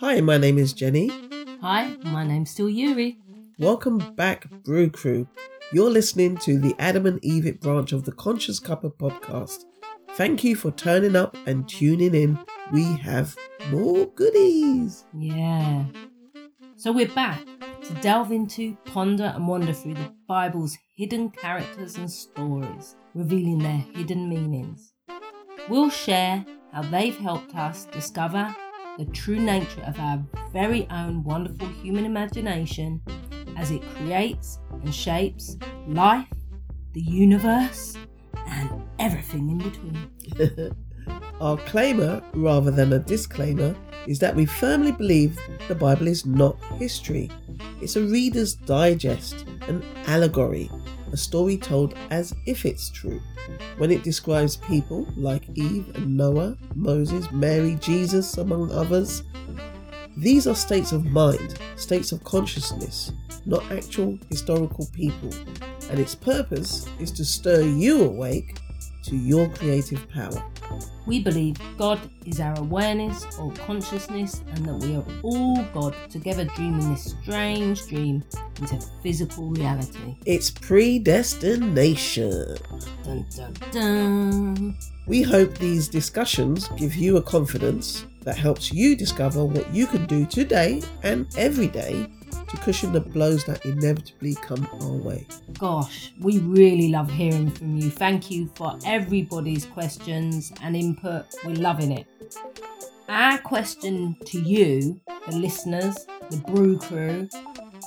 Hi, 0.00 0.20
my 0.22 0.38
name 0.38 0.56
is 0.56 0.72
Jenny. 0.72 1.10
Hi, 1.60 1.96
my 2.04 2.26
name's 2.26 2.50
still 2.50 2.68
Eury. 2.68 3.18
Welcome 3.58 3.98
back, 4.14 4.48
Brew 4.64 4.88
Crew. 4.88 5.28
You're 5.70 5.90
listening 5.90 6.38
to 6.38 6.58
the 6.58 6.74
Adam 6.78 7.04
and 7.04 7.22
Eve 7.22 7.44
It 7.46 7.60
branch 7.60 7.92
of 7.92 8.04
the 8.04 8.12
Conscious 8.12 8.58
Cuppa 8.58 8.90
podcast. 8.90 9.64
Thank 10.12 10.44
you 10.44 10.56
for 10.56 10.70
turning 10.70 11.14
up 11.14 11.36
and 11.46 11.68
tuning 11.68 12.14
in. 12.14 12.38
We 12.72 12.84
have 12.84 13.36
more 13.70 14.06
goodies. 14.06 15.04
Yeah. 15.12 15.84
So 16.76 16.90
we're 16.90 17.08
back 17.08 17.44
to 17.82 17.94
delve 18.00 18.32
into, 18.32 18.76
ponder, 18.86 19.32
and 19.34 19.46
wander 19.46 19.74
through 19.74 19.94
the 19.94 20.10
Bible's 20.26 20.76
hidden 20.94 21.28
characters 21.30 21.96
and 21.96 22.10
stories, 22.10 22.96
revealing 23.14 23.58
their 23.58 23.84
hidden 23.94 24.26
meanings. 24.28 24.94
We'll 25.68 25.90
share 25.90 26.46
how 26.72 26.82
they've 26.82 27.18
helped 27.18 27.54
us 27.54 27.84
discover 27.86 28.54
the 28.98 29.04
true 29.06 29.38
nature 29.38 29.82
of 29.82 29.98
our 29.98 30.22
very 30.52 30.86
own 30.90 31.22
wonderful 31.22 31.68
human 31.68 32.04
imagination 32.04 33.00
as 33.56 33.70
it 33.70 33.82
creates 33.94 34.58
and 34.82 34.94
shapes 34.94 35.56
life, 35.86 36.28
the 36.92 37.00
universe, 37.00 37.96
and 38.46 38.82
everything 38.98 39.50
in 39.50 39.58
between. 39.58 40.72
Our 41.40 41.58
claimer, 41.58 42.24
rather 42.32 42.70
than 42.70 42.94
a 42.94 42.98
disclaimer, 42.98 43.76
is 44.06 44.18
that 44.20 44.34
we 44.34 44.46
firmly 44.46 44.92
believe 44.92 45.38
the 45.68 45.74
Bible 45.74 46.08
is 46.08 46.24
not 46.24 46.56
history. 46.78 47.30
It's 47.82 47.96
a 47.96 48.02
reader's 48.02 48.54
digest, 48.54 49.44
an 49.68 49.84
allegory, 50.06 50.70
a 51.12 51.16
story 51.16 51.56
told 51.56 51.94
as 52.10 52.34
if 52.46 52.64
it's 52.64 52.90
true. 52.90 53.20
When 53.78 53.90
it 53.90 54.02
describes 54.02 54.56
people 54.56 55.06
like 55.16 55.48
Eve 55.54 55.94
and 55.94 56.16
Noah, 56.16 56.56
Moses, 56.74 57.30
Mary, 57.30 57.76
Jesus, 57.80 58.38
among 58.38 58.70
others, 58.70 59.22
these 60.16 60.46
are 60.46 60.54
states 60.54 60.92
of 60.92 61.04
mind, 61.04 61.58
states 61.76 62.10
of 62.12 62.24
consciousness, 62.24 63.12
not 63.44 63.70
actual 63.70 64.18
historical 64.30 64.86
people. 64.92 65.30
And 65.90 65.98
its 65.98 66.14
purpose 66.14 66.88
is 66.98 67.12
to 67.12 67.24
stir 67.24 67.62
you 67.62 68.04
awake 68.04 68.58
to 69.04 69.16
your 69.16 69.48
creative 69.50 70.08
power. 70.08 70.42
We 71.06 71.20
believe 71.20 71.56
God 71.78 72.00
is 72.24 72.40
our 72.40 72.58
awareness 72.58 73.24
or 73.38 73.52
consciousness 73.52 74.42
and 74.54 74.66
that 74.66 74.74
we 74.74 74.96
are 74.96 75.04
all 75.22 75.62
God 75.72 75.94
together 76.10 76.46
dreaming 76.56 76.90
this 76.90 77.14
strange 77.22 77.86
dream 77.86 78.24
into 78.58 78.80
physical 79.02 79.50
reality. 79.50 80.16
It's 80.26 80.50
predestination. 80.50 82.56
Dun 83.04 83.24
dun 83.36 83.54
dun. 83.70 84.76
We 85.06 85.22
hope 85.22 85.56
these 85.58 85.86
discussions 85.88 86.66
give 86.76 86.96
you 86.96 87.18
a 87.18 87.22
confidence 87.22 88.04
that 88.22 88.36
helps 88.36 88.72
you 88.72 88.96
discover 88.96 89.44
what 89.44 89.72
you 89.72 89.86
can 89.86 90.06
do 90.06 90.26
today 90.26 90.82
and 91.04 91.28
every 91.36 91.68
day 91.68 92.08
to 92.48 92.56
cushion 92.58 92.92
the 92.92 93.00
blows 93.00 93.44
that 93.44 93.64
inevitably 93.64 94.34
come 94.34 94.68
our 94.80 94.92
way. 94.92 95.26
Gosh, 95.58 96.12
we 96.20 96.38
really 96.38 96.88
love 96.88 97.10
hearing 97.10 97.50
from 97.50 97.76
you. 97.76 97.90
Thank 97.90 98.30
you 98.30 98.50
for 98.54 98.78
everybody's 98.84 99.64
questions 99.66 100.52
and 100.62 100.76
input. 100.76 101.26
We're 101.44 101.54
loving 101.54 101.92
it. 101.92 102.06
Our 103.08 103.38
question 103.38 104.16
to 104.26 104.40
you, 104.40 105.00
the 105.28 105.36
listeners, 105.36 106.06
the 106.30 106.38
brew 106.38 106.78
crew, 106.78 107.28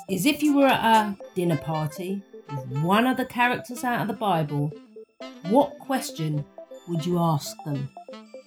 is 0.09 0.25
if 0.25 0.41
you 0.41 0.55
were 0.57 0.67
at 0.67 0.83
a 0.83 1.17
dinner 1.35 1.57
party 1.57 2.23
with 2.49 2.81
one 2.81 3.05
of 3.05 3.17
the 3.17 3.25
characters 3.25 3.83
out 3.83 4.01
of 4.01 4.07
the 4.07 4.13
Bible, 4.13 4.71
what 5.49 5.77
question 5.79 6.45
would 6.87 7.05
you 7.05 7.19
ask 7.19 7.55
them? 7.65 7.89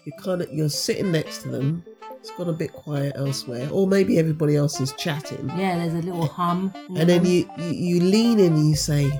You 0.05 0.13
kind 0.19 0.43
of, 0.43 0.53
you're 0.53 0.69
sitting 0.69 1.13
next 1.13 1.43
to 1.43 1.51
them. 1.51 1.85
It's 2.23 2.31
gone 2.39 2.49
a 2.49 2.53
bit 2.53 2.73
quiet 2.73 3.15
elsewhere, 3.17 3.69
or 3.73 3.89
maybe 3.89 4.17
everybody 4.17 4.55
else 4.55 4.81
is 4.81 4.93
chatting. 4.93 5.49
Yeah, 5.59 5.77
there's 5.79 5.95
a 5.95 6.07
little 6.07 6.27
hum. 6.29 6.73
And 6.97 7.09
then 7.09 7.27
you, 7.27 7.51
you 7.59 7.71
you 7.73 8.01
lean 8.01 8.39
in 8.39 8.53
and 8.53 8.69
you 8.69 8.77
say, 8.77 9.11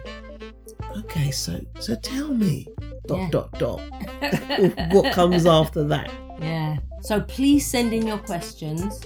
"Okay, 0.99 1.33
so 1.33 1.61
so 1.81 1.97
tell 1.97 2.29
me, 2.33 2.69
dot 3.09 3.19
Yeah. 3.19 3.31
dot 3.31 3.59
dot, 3.59 3.81
what 4.93 5.13
comes 5.13 5.47
after 5.47 5.83
that?" 5.89 6.13
Yeah. 6.41 6.79
So 7.01 7.21
please 7.21 7.67
send 7.67 7.93
in 7.93 8.07
your 8.07 8.19
questions 8.19 9.01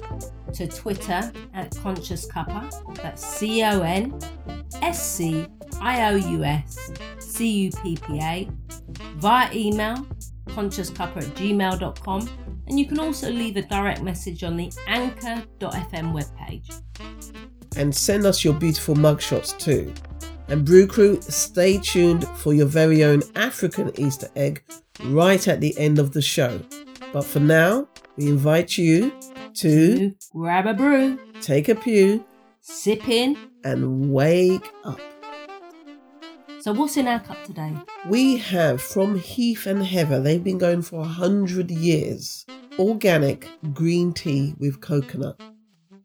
to 0.53 0.67
Twitter 0.67 1.33
at 1.55 1.75
Conscious 1.83 2.27
Cuppa. 2.28 2.69
That's 2.97 3.25
C 3.25 3.63
O 3.65 3.81
N 3.81 4.19
S 4.83 5.03
C 5.03 5.47
I 5.81 6.13
O 6.13 6.17
U 6.17 6.45
S 6.45 6.91
C 7.19 7.49
U 7.49 7.71
P 7.83 7.97
P 7.97 8.19
A 8.21 8.49
via 9.17 9.49
email 9.55 10.07
consciouscuppa 10.49 11.17
at 11.17 11.34
gmail.com. 11.34 12.28
And 12.66 12.78
you 12.78 12.87
can 12.87 12.99
also 12.99 13.31
leave 13.31 13.56
a 13.56 13.62
direct 13.62 14.03
message 14.03 14.43
on 14.44 14.56
the 14.56 14.71
anchor.fm 14.87 16.12
webpage. 16.12 16.82
and 17.77 17.94
send 17.94 18.25
us 18.25 18.44
your 18.44 18.54
beautiful 18.54 18.94
mugshots 18.94 19.56
too. 19.59 19.93
And 20.49 20.65
Brew 20.65 20.87
Crew, 20.87 21.21
stay 21.22 21.78
tuned 21.78 22.27
for 22.38 22.54
your 22.54 22.66
very 22.66 23.03
own 23.04 23.22
African 23.34 23.93
Easter 24.00 24.28
egg 24.37 24.62
right 25.04 25.47
at 25.49 25.60
the 25.60 25.77
end 25.78 25.99
of 25.99 26.12
the 26.12 26.22
show. 26.22 26.60
But 27.12 27.25
for 27.25 27.41
now, 27.41 27.88
we 28.16 28.28
invite 28.28 28.78
you 28.78 29.12
to 29.54 29.97
To 30.10 30.15
grab 30.33 30.66
a 30.66 30.75
brew, 30.75 31.19
take 31.41 31.69
a 31.69 31.75
pew 31.75 32.25
sip 32.60 33.09
in. 33.09 33.37
and 33.65 34.12
wake 34.12 34.71
up. 34.84 35.00
So, 36.66 36.72
what's 36.72 36.97
in 36.97 37.06
our 37.06 37.21
cup 37.21 37.44
today? 37.44 37.72
We 38.09 38.38
have 38.38 38.82
from 38.82 39.16
Heath 39.16 39.66
and 39.66 39.87
Heather, 39.87 40.21
they've 40.21 40.43
been 40.43 40.59
going 40.59 40.82
for 40.82 40.99
a 40.99 41.04
hundred 41.04 41.71
years. 41.71 42.44
Organic 42.77 43.49
green 43.72 44.12
tea 44.12 44.53
with 44.59 44.81
coconut. 44.81 45.41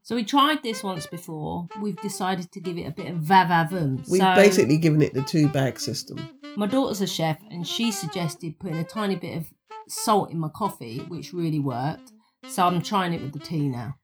So 0.03 0.13
we 0.16 0.23
tried 0.23 0.61
this 0.61 0.83
once 0.83 1.07
before. 1.07 1.67
We've 1.81 1.99
decided 2.03 2.51
to 2.51 2.59
give 2.59 2.77
it 2.77 2.83
a 2.83 2.91
bit 2.91 3.07
of 3.07 3.17
va-va-voom. 3.17 4.07
We've 4.07 4.22
so 4.22 4.35
basically 4.35 4.77
given 4.77 5.01
it 5.01 5.16
the 5.16 5.23
two 5.23 5.49
bag 5.49 5.79
system. 5.79 6.19
my 6.55 6.67
daughter's 6.67 7.01
a 7.01 7.07
chef, 7.07 7.39
and 7.49 7.66
she 7.66 7.91
suggested 7.91 8.59
putting 8.59 8.78
a 8.78 8.83
tiny 8.83 9.16
bit 9.16 9.38
of 9.38 9.47
salt 9.88 10.29
in 10.29 10.38
my 10.38 10.49
coffee, 10.49 10.99
which 11.07 11.33
really 11.33 11.59
worked. 11.59 12.11
So 12.47 12.67
I'm 12.67 12.83
trying 12.83 13.13
it 13.13 13.23
with 13.23 13.33
the 13.33 13.39
tea 13.39 13.67
now. 13.67 13.95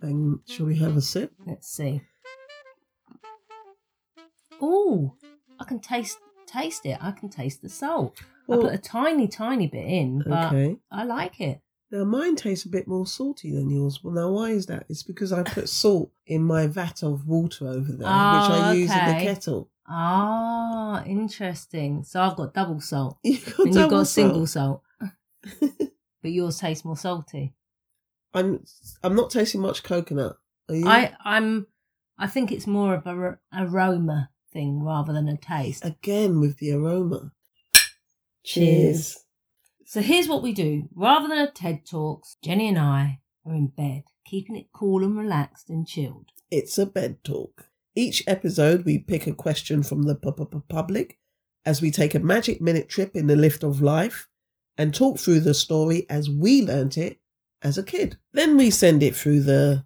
And 0.00 0.38
shall 0.46 0.66
we 0.66 0.76
have 0.76 0.96
a 0.96 1.02
sip? 1.02 1.32
Let's 1.44 1.66
see. 1.66 2.02
Oh, 4.62 5.16
I 5.64 5.66
can 5.66 5.80
taste 5.80 6.18
taste 6.46 6.84
it. 6.84 6.98
I 7.00 7.10
can 7.12 7.28
taste 7.30 7.62
the 7.62 7.68
salt. 7.68 8.18
I 8.50 8.56
put 8.56 8.74
a 8.74 8.78
tiny, 8.78 9.26
tiny 9.26 9.66
bit 9.66 9.86
in, 9.86 10.18
but 10.20 10.52
Okay. 10.52 10.76
I 10.90 11.04
like 11.04 11.40
it. 11.40 11.60
Now 11.90 12.04
mine 12.04 12.36
tastes 12.36 12.66
a 12.66 12.68
bit 12.68 12.86
more 12.86 13.06
salty 13.06 13.50
than 13.54 13.70
yours. 13.70 14.02
Well, 14.04 14.12
now 14.14 14.30
why 14.30 14.50
is 14.50 14.66
that? 14.66 14.84
It's 14.90 15.02
because 15.02 15.32
I 15.32 15.42
put 15.42 15.68
salt 15.68 16.10
in 16.26 16.42
my 16.42 16.66
vat 16.66 17.02
of 17.02 17.26
water 17.26 17.66
over 17.68 17.92
there, 17.92 18.08
which 18.08 18.50
I 18.50 18.58
Oh, 18.58 18.72
use 18.74 18.90
in 18.90 19.04
the 19.06 19.24
kettle. 19.24 19.70
Ah, 19.86 21.02
interesting. 21.04 22.04
So 22.04 22.20
I've 22.20 22.36
got 22.36 22.52
double 22.54 22.80
salt. 22.80 23.18
You 23.24 23.38
got 23.38 23.66
and 23.66 23.74
you've 23.74 23.90
got 23.90 24.06
single 24.06 24.46
salt. 24.46 24.82
salt. 25.00 25.60
but 26.22 26.30
yours 26.30 26.58
tastes 26.58 26.84
more 26.84 26.96
salty. 26.96 27.54
I'm 28.34 28.64
I'm 29.02 29.14
not 29.14 29.30
tasting 29.30 29.60
much 29.62 29.82
coconut. 29.82 30.36
Are 30.68 30.74
you? 30.74 30.86
I 30.88 31.14
I'm 31.24 31.66
I 32.18 32.26
think 32.26 32.52
it's 32.52 32.66
more 32.66 32.94
of 32.94 33.06
a 33.06 33.10
r- 33.10 33.40
aroma 33.52 34.30
thing 34.54 34.82
rather 34.82 35.12
than 35.12 35.28
a 35.28 35.36
taste. 35.36 35.84
again 35.84 36.40
with 36.40 36.56
the 36.56 36.72
aroma. 36.72 37.32
Cheers. 38.44 39.18
So 39.84 40.00
here's 40.00 40.28
what 40.28 40.42
we 40.42 40.52
do. 40.52 40.88
Rather 40.94 41.28
than 41.28 41.38
a 41.38 41.50
TED 41.50 41.84
Talks, 41.86 42.36
Jenny 42.42 42.68
and 42.68 42.78
I 42.78 43.20
are 43.46 43.54
in 43.54 43.66
bed, 43.68 44.04
keeping 44.26 44.56
it 44.56 44.66
cool 44.72 45.04
and 45.04 45.16
relaxed 45.18 45.68
and 45.68 45.86
chilled. 45.86 46.30
It's 46.50 46.78
a 46.78 46.86
bed 46.86 47.22
talk. 47.24 47.66
Each 47.94 48.22
episode, 48.26 48.84
we 48.84 48.98
pick 48.98 49.26
a 49.26 49.34
question 49.34 49.82
from 49.82 50.02
the 50.02 50.14
pu- 50.14 50.32
pu- 50.32 50.46
pu- 50.46 50.64
public 50.68 51.18
as 51.64 51.80
we 51.80 51.90
take 51.90 52.14
a 52.14 52.18
magic 52.20 52.60
minute 52.60 52.88
trip 52.88 53.14
in 53.14 53.26
the 53.26 53.36
lift 53.36 53.62
of 53.62 53.80
life 53.80 54.28
and 54.76 54.92
talk 54.94 55.18
through 55.18 55.40
the 55.40 55.54
story 55.54 56.06
as 56.10 56.28
we 56.28 56.62
learnt 56.62 56.98
it 56.98 57.18
as 57.62 57.78
a 57.78 57.82
kid. 57.82 58.18
Then 58.32 58.56
we 58.56 58.70
send 58.70 59.02
it 59.02 59.14
through 59.14 59.40
the 59.40 59.84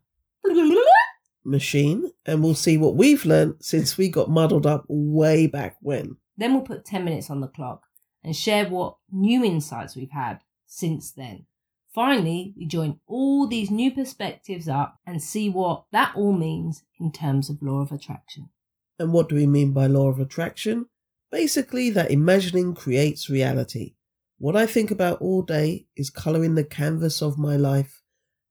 machine 1.48 2.10
and 2.26 2.42
we'll 2.42 2.54
see 2.54 2.78
what 2.78 2.94
we've 2.94 3.24
learned 3.24 3.56
since 3.60 3.96
we 3.96 4.08
got 4.08 4.30
muddled 4.30 4.66
up 4.66 4.84
way 4.88 5.46
back 5.46 5.76
when. 5.80 6.16
Then 6.36 6.52
we'll 6.52 6.62
put 6.62 6.84
10 6.84 7.04
minutes 7.04 7.30
on 7.30 7.40
the 7.40 7.48
clock 7.48 7.82
and 8.22 8.34
share 8.34 8.68
what 8.68 8.96
new 9.10 9.44
insights 9.44 9.96
we've 9.96 10.10
had 10.10 10.40
since 10.66 11.10
then. 11.10 11.46
Finally, 11.94 12.54
we 12.56 12.66
join 12.66 13.00
all 13.06 13.46
these 13.46 13.70
new 13.70 13.90
perspectives 13.90 14.68
up 14.68 14.98
and 15.06 15.22
see 15.22 15.48
what 15.48 15.84
that 15.90 16.12
all 16.14 16.32
means 16.32 16.84
in 17.00 17.10
terms 17.10 17.50
of 17.50 17.62
law 17.62 17.80
of 17.80 17.90
attraction. 17.90 18.50
And 18.98 19.12
what 19.12 19.28
do 19.28 19.34
we 19.34 19.46
mean 19.46 19.72
by 19.72 19.86
law 19.86 20.08
of 20.08 20.20
attraction? 20.20 20.86
Basically, 21.30 21.90
that 21.90 22.10
imagining 22.10 22.74
creates 22.74 23.30
reality. 23.30 23.94
What 24.38 24.54
I 24.54 24.66
think 24.66 24.90
about 24.90 25.20
all 25.20 25.42
day 25.42 25.86
is 25.96 26.10
colouring 26.10 26.54
the 26.54 26.64
canvas 26.64 27.20
of 27.22 27.38
my 27.38 27.56
life 27.56 28.02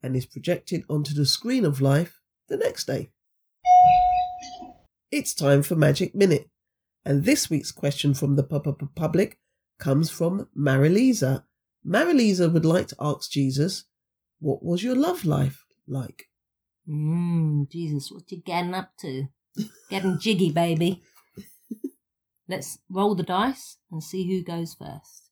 and 0.03 0.15
is 0.15 0.25
projected 0.25 0.83
onto 0.89 1.13
the 1.13 1.25
screen 1.25 1.65
of 1.65 1.81
life 1.81 2.16
the 2.47 2.57
next 2.57 2.85
day. 2.85 3.09
It's 5.11 5.33
time 5.33 5.63
for 5.63 5.75
Magic 5.75 6.13
Minute. 6.15 6.49
And 7.05 7.23
this 7.23 7.49
week's 7.49 7.71
question 7.71 8.13
from 8.13 8.35
the 8.35 8.43
pu- 8.43 8.59
pu- 8.59 8.73
pu- 8.73 8.89
public 8.95 9.39
comes 9.79 10.09
from 10.09 10.47
Marilisa. 10.57 11.43
Marilisa 11.85 12.51
would 12.51 12.65
like 12.65 12.87
to 12.89 12.95
ask 12.99 13.31
Jesus, 13.31 13.85
What 14.39 14.63
was 14.63 14.83
your 14.83 14.95
love 14.95 15.23
life 15.23 15.65
like? 15.87 16.25
Mmm, 16.87 17.69
Jesus, 17.69 18.11
what 18.11 18.31
you 18.31 18.41
getting 18.41 18.73
up 18.73 18.91
to? 18.99 19.27
Getting 19.89 20.19
jiggy, 20.19 20.51
baby. 20.51 21.01
Let's 22.49 22.79
roll 22.89 23.15
the 23.15 23.23
dice 23.23 23.77
and 23.91 24.03
see 24.03 24.27
who 24.27 24.43
goes 24.43 24.73
first. 24.73 25.26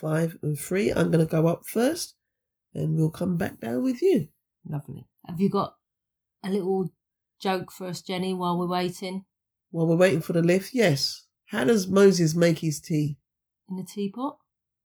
Five 0.00 0.36
and 0.42 0.58
three. 0.58 0.90
I'm 0.90 1.10
going 1.10 1.24
to 1.26 1.30
go 1.30 1.46
up 1.46 1.62
first, 1.64 2.16
and 2.74 2.96
we'll 2.98 3.08
come 3.10 3.38
back 3.38 3.60
down 3.60 3.82
with 3.82 4.02
you. 4.02 4.28
Lovely. 4.68 5.06
Have 5.26 5.40
you 5.40 5.48
got 5.48 5.74
a 6.44 6.50
little 6.50 6.90
joke 7.40 7.72
for 7.72 7.86
us, 7.86 8.02
Jenny, 8.02 8.34
while 8.34 8.58
we're 8.58 8.68
waiting? 8.68 9.24
While 9.70 9.86
we're 9.86 9.96
waiting 9.96 10.20
for 10.20 10.34
the 10.34 10.42
lift, 10.42 10.74
yes. 10.74 11.24
How 11.46 11.64
does 11.64 11.88
Moses 11.88 12.34
make 12.34 12.58
his 12.58 12.78
tea? 12.78 13.16
In 13.70 13.78
a 13.78 13.84
teapot? 13.84 14.36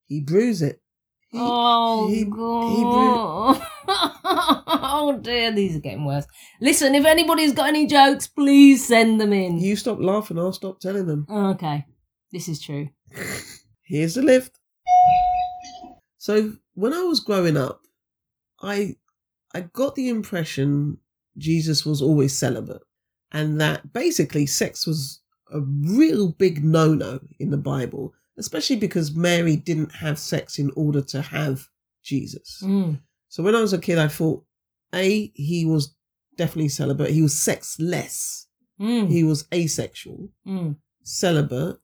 He 0.06 0.22
brews 0.22 0.62
it. 0.62 0.82
He, 1.30 1.40
oh, 1.42 2.08
he- 2.08 2.16
he 2.20 2.24
God. 2.26 3.62
oh, 3.88 5.20
dear, 5.22 5.52
these 5.52 5.76
are 5.76 5.80
getting 5.82 6.06
worse. 6.06 6.26
Listen, 6.62 6.96
if 6.96 7.04
anybody's 7.04 7.54
got 7.54 7.68
any 7.68 7.86
jokes, 7.86 8.28
please 8.28 8.88
send 8.88 9.20
them 9.20 9.34
in. 9.34 9.60
You 9.60 9.76
stop 9.76 10.00
laughing, 10.00 10.40
I'll 10.40 10.54
stop 10.54 10.80
telling 10.80 11.06
them. 11.08 11.26
Okay, 11.30 11.86
this 12.32 12.48
is 12.48 12.62
true. 12.62 12.88
Here's 13.84 14.14
the 14.16 14.22
lift. 14.22 14.58
So 16.22 16.54
when 16.76 16.94
I 16.94 17.02
was 17.02 17.20
growing 17.20 17.58
up, 17.58 17.82
I 18.62 18.96
I 19.56 19.62
got 19.62 19.96
the 19.96 20.08
impression 20.08 21.00
Jesus 21.36 21.84
was 21.84 22.00
always 22.00 22.38
celibate, 22.38 22.84
and 23.32 23.60
that 23.60 23.92
basically 23.92 24.46
sex 24.46 24.86
was 24.86 25.20
a 25.52 25.62
real 25.62 26.32
big 26.34 26.64
no-no 26.64 27.20
in 27.40 27.50
the 27.50 27.58
Bible, 27.58 28.14
especially 28.38 28.76
because 28.76 29.16
Mary 29.16 29.56
didn't 29.56 29.94
have 29.96 30.20
sex 30.20 30.60
in 30.60 30.70
order 30.76 31.02
to 31.02 31.24
have 31.24 31.68
Jesus. 32.04 32.62
Mm. 32.64 33.00
So 33.28 33.42
when 33.42 33.56
I 33.56 33.62
was 33.62 33.74
a 33.74 33.80
kid, 33.80 33.98
I 33.98 34.08
thought, 34.08 34.44
a 34.94 35.32
he 35.34 35.66
was 35.66 35.96
definitely 36.38 36.70
celibate. 36.70 37.10
He 37.10 37.24
was 37.24 37.36
sexless. 37.36 38.46
Mm. 38.80 39.10
He 39.10 39.24
was 39.24 39.48
asexual 39.52 40.30
Mm. 40.48 40.76
celibate, 41.02 41.78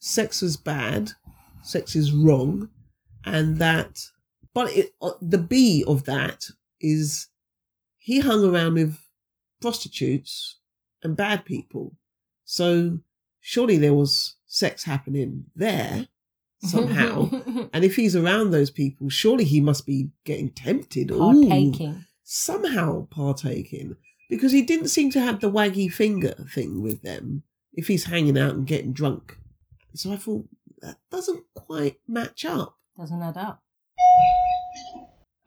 sex 0.00 0.42
is 0.42 0.56
bad, 0.56 1.12
sex 1.62 1.94
is 1.94 2.10
wrong, 2.10 2.70
and 3.24 3.58
that. 3.58 4.06
But 4.52 4.70
it, 4.76 4.94
uh, 5.02 5.12
the 5.20 5.38
B 5.38 5.84
of 5.86 6.04
that 6.04 6.46
is 6.80 7.28
he 7.98 8.20
hung 8.20 8.44
around 8.44 8.74
with 8.74 8.98
prostitutes 9.60 10.56
and 11.02 11.16
bad 11.16 11.44
people. 11.44 11.96
So 12.44 12.98
surely 13.40 13.78
there 13.78 13.94
was 13.94 14.36
sex 14.46 14.84
happening 14.84 15.46
there 15.56 16.08
somehow. 16.62 17.28
and 17.72 17.84
if 17.84 17.96
he's 17.96 18.14
around 18.14 18.50
those 18.50 18.70
people, 18.70 19.08
surely 19.08 19.44
he 19.44 19.60
must 19.60 19.86
be 19.86 20.10
getting 20.24 20.50
tempted 20.50 21.10
or 21.10 21.32
Partaking. 21.32 22.04
somehow 22.22 23.06
partaking 23.10 23.96
because 24.30 24.52
he 24.52 24.62
didn't 24.62 24.88
seem 24.88 25.10
to 25.10 25.20
have 25.20 25.40
the 25.40 25.50
waggy 25.50 25.90
finger 25.92 26.34
thing 26.52 26.82
with 26.82 27.02
them 27.02 27.42
if 27.72 27.86
he's 27.88 28.04
hanging 28.04 28.38
out 28.38 28.54
and 28.54 28.66
getting 28.66 28.92
drunk. 28.92 29.36
So 29.94 30.12
I 30.12 30.16
thought 30.16 30.46
that 30.80 30.96
doesn't 31.10 31.44
quite 31.54 31.96
match 32.06 32.44
up. 32.44 32.76
Doesn't 32.96 33.22
add 33.22 33.36
up. 33.36 33.60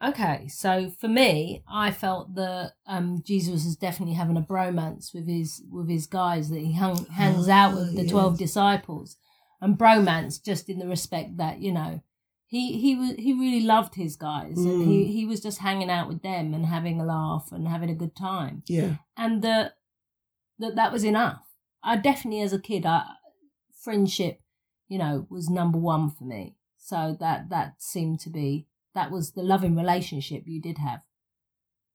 Okay, 0.04 0.46
so 0.46 0.90
for 1.00 1.08
me, 1.08 1.64
I 1.68 1.90
felt 1.90 2.34
that 2.36 2.74
um, 2.86 3.20
Jesus 3.24 3.64
is 3.66 3.74
definitely 3.74 4.14
having 4.14 4.36
a 4.36 4.42
bromance 4.42 5.12
with 5.12 5.26
his 5.26 5.60
with 5.68 5.88
his 5.88 6.06
guys 6.06 6.50
that 6.50 6.60
he 6.60 6.72
hung, 6.74 7.06
hangs 7.06 7.48
out 7.48 7.74
with 7.74 7.96
the 7.96 8.06
Ah, 8.06 8.10
twelve 8.10 8.38
disciples, 8.38 9.16
and 9.60 9.76
bromance 9.76 10.40
just 10.42 10.68
in 10.68 10.78
the 10.78 10.86
respect 10.86 11.36
that 11.38 11.58
you 11.58 11.72
know 11.72 12.00
he 12.46 12.78
he 12.78 12.94
was 12.94 13.14
he 13.18 13.32
really 13.32 13.62
loved 13.64 13.96
his 13.96 14.14
guys 14.14 14.56
and 14.56 14.84
he 14.88 15.04
Mm. 15.04 15.12
he 15.12 15.26
was 15.26 15.40
just 15.40 15.58
hanging 15.58 15.90
out 15.90 16.06
with 16.06 16.22
them 16.22 16.54
and 16.54 16.66
having 16.66 17.00
a 17.00 17.04
laugh 17.04 17.48
and 17.50 17.66
having 17.66 17.90
a 17.90 17.94
good 17.94 18.14
time 18.14 18.62
Yeah. 18.68 18.96
and 19.16 19.42
that 19.42 19.78
that 20.60 20.76
that 20.76 20.92
was 20.92 21.02
enough. 21.02 21.42
I 21.82 21.96
definitely, 21.96 22.42
as 22.42 22.52
a 22.52 22.60
kid, 22.60 22.86
I, 22.86 23.04
friendship, 23.82 24.40
you 24.88 24.98
know, 24.98 25.26
was 25.28 25.48
number 25.50 25.78
one 25.78 26.10
for 26.10 26.24
me. 26.24 26.54
So 26.78 27.16
that 27.20 27.50
that 27.50 27.82
seemed 27.82 28.20
to 28.20 28.30
be 28.30 28.66
that 28.94 29.10
was 29.10 29.32
the 29.32 29.42
loving 29.42 29.76
relationship 29.76 30.44
you 30.46 30.60
did 30.60 30.78
have. 30.78 31.00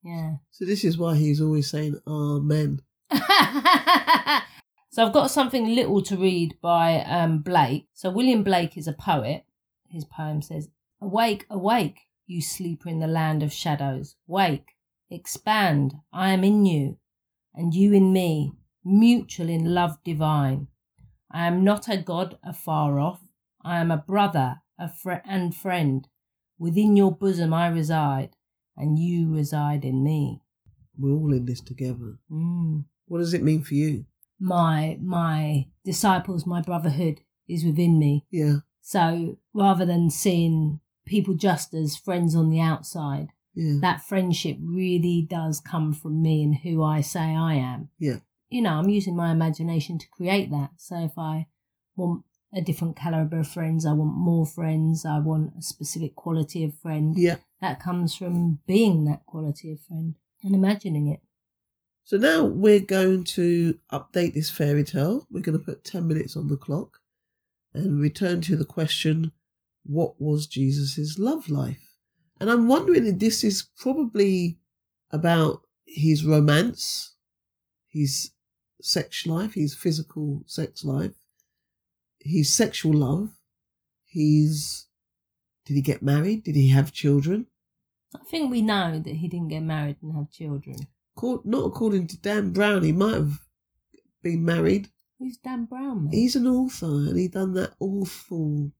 Yeah. 0.04 0.36
So 0.52 0.66
this 0.66 0.84
is 0.84 0.98
why 0.98 1.16
he's 1.16 1.42
always 1.42 1.70
saying 1.70 2.00
Amen. 2.08 2.82
so 3.12 5.06
I've 5.06 5.14
got 5.14 5.32
something 5.32 5.74
little 5.76 6.02
to 6.04 6.18
read 6.18 6.58
by 6.62 7.02
um, 7.02 7.40
Blake. 7.40 7.88
So 7.94 8.10
William 8.10 8.44
Blake 8.44 8.78
is 8.78 8.88
a 8.88 8.94
poet. 8.94 9.46
His 9.90 10.06
poem 10.06 10.42
says, 10.42 10.70
"Awake, 11.02 11.46
awake, 11.50 12.02
you 12.26 12.42
sleeper 12.42 12.90
in 12.90 13.00
the 13.00 13.08
land 13.08 13.44
of 13.44 13.54
shadows. 13.54 14.16
Wake, 14.28 14.76
expand. 15.10 15.96
I 16.12 16.32
am 16.32 16.44
in 16.44 16.66
you, 16.66 16.98
and 17.54 17.74
you 17.74 17.94
in 17.94 18.12
me, 18.12 18.54
mutual 18.84 19.50
in 19.50 19.74
love 19.74 19.98
divine. 20.04 20.68
I 21.32 21.48
am 21.48 21.64
not 21.64 21.88
a 21.88 21.98
god 21.98 22.38
afar 22.44 23.00
off. 23.00 23.22
I 23.64 23.80
am 23.80 23.92
a 23.92 23.98
brother, 23.98 24.62
fr- 24.88 25.22
and 25.26 25.56
friend. 25.56 26.08
Within 26.60 26.96
your 26.96 27.12
bosom 27.12 27.54
I 27.54 27.68
reside, 27.68 28.36
and 28.78 28.98
you 29.00 29.34
reside 29.34 29.84
in 29.86 30.04
me." 30.04 30.42
We're 30.98 31.12
all 31.18 31.34
in 31.34 31.46
this 31.46 31.62
together. 31.62 32.20
Mm 32.32 32.86
What 33.08 33.18
does 33.20 33.34
it 33.34 33.44
mean 33.44 33.62
for 33.64 33.74
you? 33.76 34.06
my 34.40 34.98
my 35.02 35.68
disciples, 35.86 36.46
my 36.46 36.62
brotherhood 36.62 37.22
is 37.48 37.64
within 37.66 37.98
me. 38.00 38.26
Yeah. 38.32 38.58
So 38.82 39.38
rather 39.54 39.86
than 39.86 40.10
seeing 40.10 40.80
people 41.06 41.34
just 41.34 41.74
as 41.74 41.98
friends 41.98 42.36
on 42.36 42.50
the 42.50 42.60
outside, 42.60 43.30
Yeah. 43.56 43.80
that 43.82 44.02
friendship 44.02 44.58
really 44.62 45.22
does 45.22 45.60
come 45.60 45.94
from 45.94 46.22
me 46.22 46.44
and 46.44 46.56
who 46.56 46.84
I 46.84 47.02
say 47.02 47.36
I 47.36 47.56
am. 47.56 47.90
Yeah. 48.00 48.20
You 48.50 48.62
know, 48.62 48.74
I'm 48.80 48.90
using 48.90 49.16
my 49.16 49.32
imagination 49.32 49.98
to 50.00 50.08
create 50.10 50.50
that. 50.52 50.72
So 50.78 50.96
if 51.04 51.18
I 51.18 51.48
want 51.96 52.24
a 52.54 52.62
different 52.62 52.96
caliber 52.96 53.40
of 53.40 53.48
friends, 53.48 53.86
I 53.86 53.94
want 53.94 54.16
more 54.16 54.46
friends, 54.46 55.06
I 55.06 55.20
want 55.20 55.54
a 55.58 55.62
specific 55.62 56.16
quality 56.16 56.64
of 56.64 56.78
friend, 56.78 57.18
Yeah. 57.18 57.38
that 57.62 57.80
comes 57.82 58.16
from 58.16 58.60
being 58.68 59.06
that 59.06 59.26
quality 59.26 59.72
of 59.72 59.80
friend 59.82 60.16
and 60.44 60.54
imagining 60.54 61.08
it. 61.08 61.22
So 62.04 62.18
now 62.18 62.44
we're 62.46 62.80
going 62.82 63.24
to 63.24 63.80
update 63.92 64.34
this 64.34 64.50
fairy 64.50 64.84
tale. 64.84 65.26
We're 65.32 65.42
going 65.42 65.58
to 65.58 65.64
put 65.64 65.84
10 65.86 66.06
minutes 66.08 66.36
on 66.36 66.48
the 66.50 66.58
clock 66.58 67.00
and 67.74 68.00
return 68.00 68.42
to 68.42 68.56
the 68.56 68.66
question 68.66 69.32
what 69.86 70.20
was 70.22 70.48
Jesus' 70.48 71.18
love 71.20 71.50
life? 71.50 71.98
And 72.40 72.50
I'm 72.50 72.68
wondering 72.68 73.06
if 73.06 73.20
this 73.20 73.44
is 73.44 73.64
probably 73.78 74.60
about 75.12 75.62
his 75.86 76.26
romance, 76.26 77.16
his 77.88 78.32
sex 78.82 79.26
life, 79.26 79.54
his 79.54 79.74
physical 79.76 80.44
sex 80.46 80.84
life, 80.84 81.14
his 82.24 82.52
sexual 82.54 82.94
love, 82.94 83.30
his. 84.06 84.86
Did 85.66 85.76
he 85.76 85.82
get 85.82 86.02
married? 86.02 86.44
Did 86.44 86.56
he 86.56 86.70
have 86.70 86.92
children? 86.92 87.48
I 88.16 88.24
think 88.26 88.52
we 88.52 88.62
know 88.62 89.00
that 89.00 89.16
he 89.16 89.28
didn't 89.28 89.48
get 89.48 89.62
married 89.62 89.98
and 90.02 90.14
have 90.16 90.30
children. 90.30 90.76
Not 91.22 91.66
according 91.66 92.08
to 92.08 92.18
Dan 92.18 92.52
Brown, 92.52 92.84
he 92.84 92.92
might 92.92 93.14
have 93.16 93.40
been 94.22 94.44
married. 94.44 94.90
Who's 95.20 95.38
Dan 95.38 95.66
Brown? 95.66 96.06
Mate? 96.06 96.14
He's 96.14 96.36
an 96.36 96.48
author 96.48 96.86
and 96.86 97.18
he 97.18 97.28
done 97.28 97.54
that 97.54 97.74
awful 97.80 98.72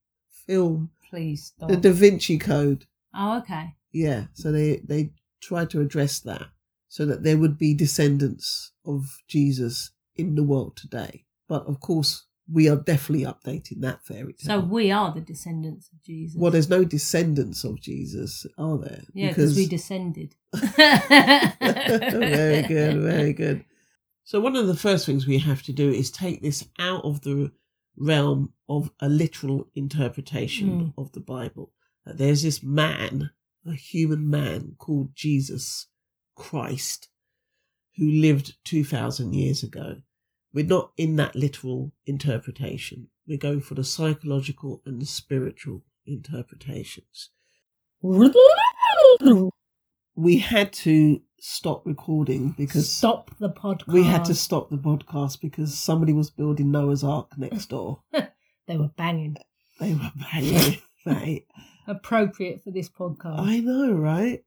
film, 0.46 0.90
Please 1.08 1.52
stop. 1.56 1.68
The 1.70 1.76
Da 1.76 1.90
Vinci 1.92 2.38
Code. 2.38 2.86
oh, 3.14 3.38
okay. 3.38 3.74
Yeah, 3.92 4.26
so 4.32 4.50
they 4.50 4.78
they 4.84 5.12
tried 5.40 5.70
to 5.70 5.80
address 5.80 6.18
that 6.20 6.48
so 6.88 7.06
that 7.06 7.22
there 7.22 7.38
would 7.38 7.56
be 7.56 7.72
descendants 7.74 8.72
of 8.84 9.22
Jesus 9.28 9.92
in 10.16 10.34
the 10.34 10.42
world 10.42 10.76
today. 10.76 11.24
But 11.48 11.64
of 11.66 11.80
course, 11.80 12.26
we 12.50 12.68
are 12.68 12.76
definitely 12.76 13.24
updating 13.24 13.80
that 13.80 14.04
fairy 14.04 14.34
tale. 14.34 14.46
So 14.46 14.60
we 14.60 14.90
are 14.90 15.12
the 15.12 15.20
descendants 15.20 15.88
of 15.92 16.02
Jesus. 16.02 16.38
well, 16.38 16.50
there's 16.50 16.68
no 16.68 16.84
descendants 16.84 17.64
of 17.64 17.80
Jesus, 17.80 18.46
are 18.58 18.78
there? 18.78 19.02
yeah, 19.14 19.28
because 19.28 19.56
we 19.56 19.66
descended. 19.66 20.34
very 20.52 20.72
good, 22.62 23.00
very 23.00 23.32
good. 23.32 23.64
So 24.24 24.40
one 24.40 24.56
of 24.56 24.66
the 24.66 24.76
first 24.76 25.06
things 25.06 25.26
we 25.26 25.38
have 25.38 25.62
to 25.64 25.72
do 25.72 25.90
is 25.90 26.10
take 26.10 26.42
this 26.42 26.66
out 26.78 27.04
of 27.04 27.22
the 27.22 27.50
realm 27.96 28.52
of 28.68 28.90
a 29.00 29.08
literal 29.08 29.68
interpretation 29.74 30.80
hmm. 30.80 31.00
of 31.00 31.12
the 31.12 31.20
Bible. 31.20 31.72
That 32.04 32.18
there's 32.18 32.42
this 32.42 32.62
man, 32.62 33.30
a 33.66 33.72
human 33.72 34.28
man 34.28 34.74
called 34.78 35.14
Jesus 35.14 35.86
Christ, 36.34 37.08
who 37.96 38.10
lived 38.10 38.56
2,000 38.64 39.34
years 39.34 39.62
ago. 39.62 40.02
We're 40.54 40.64
not 40.64 40.92
in 40.96 41.16
that 41.16 41.34
literal 41.34 41.92
interpretation. 42.06 43.08
We're 43.26 43.38
going 43.38 43.60
for 43.60 43.74
the 43.74 43.84
psychological 43.84 44.80
and 44.86 45.02
the 45.02 45.06
spiritual 45.06 45.82
interpretations. 46.06 47.30
We 50.16 50.38
had 50.38 50.72
to 50.74 51.20
stop 51.40 51.84
recording 51.86 52.54
because 52.56 52.88
Stop 52.90 53.30
the 53.40 53.50
podcast. 53.50 53.88
we 53.92 54.04
had 54.04 54.24
to 54.26 54.34
stop 54.34 54.70
the 54.70 54.76
podcast 54.76 55.40
because 55.40 55.76
somebody 55.76 56.12
was 56.12 56.30
building 56.30 56.70
Noah's 56.70 57.02
Ark 57.04 57.28
next 57.36 57.66
door. 57.66 58.00
They 58.66 58.78
were 58.78 58.88
banging. 58.96 59.36
They 59.78 59.92
were 59.92 60.10
banging, 60.32 60.78
mate. 61.04 61.46
appropriate 61.86 62.64
for 62.64 62.70
this 62.70 62.88
podcast. 62.88 63.40
I 63.40 63.58
know, 63.60 63.92
right? 63.92 64.42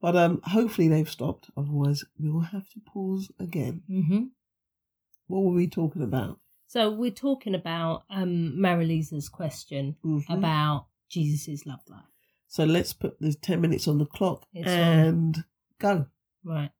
But 0.00 0.16
um, 0.16 0.40
hopefully 0.44 0.88
they've 0.88 1.10
stopped. 1.10 1.50
Otherwise, 1.58 2.02
we 2.18 2.30
will 2.30 2.40
have 2.40 2.70
to 2.70 2.80
pause 2.80 3.30
again. 3.38 3.82
hmm 3.86 4.22
What 5.30 5.44
were 5.44 5.52
we 5.52 5.68
talking 5.68 6.02
about? 6.02 6.38
So 6.66 6.90
we're 6.90 7.10
talking 7.12 7.54
about 7.54 8.02
um, 8.10 8.54
Marilisa's 8.58 9.28
question 9.28 9.96
Mhm. 10.04 10.24
about 10.28 10.86
Jesus' 11.08 11.64
love 11.66 11.80
life. 11.88 12.04
So 12.48 12.64
let's 12.64 12.92
put 12.92 13.20
the 13.20 13.32
ten 13.34 13.60
minutes 13.60 13.86
on 13.86 13.98
the 13.98 14.06
clock 14.06 14.46
It's 14.52 14.68
on. 14.68 14.76
and 14.78 15.44
go. 15.78 16.06
Right. 16.44 16.70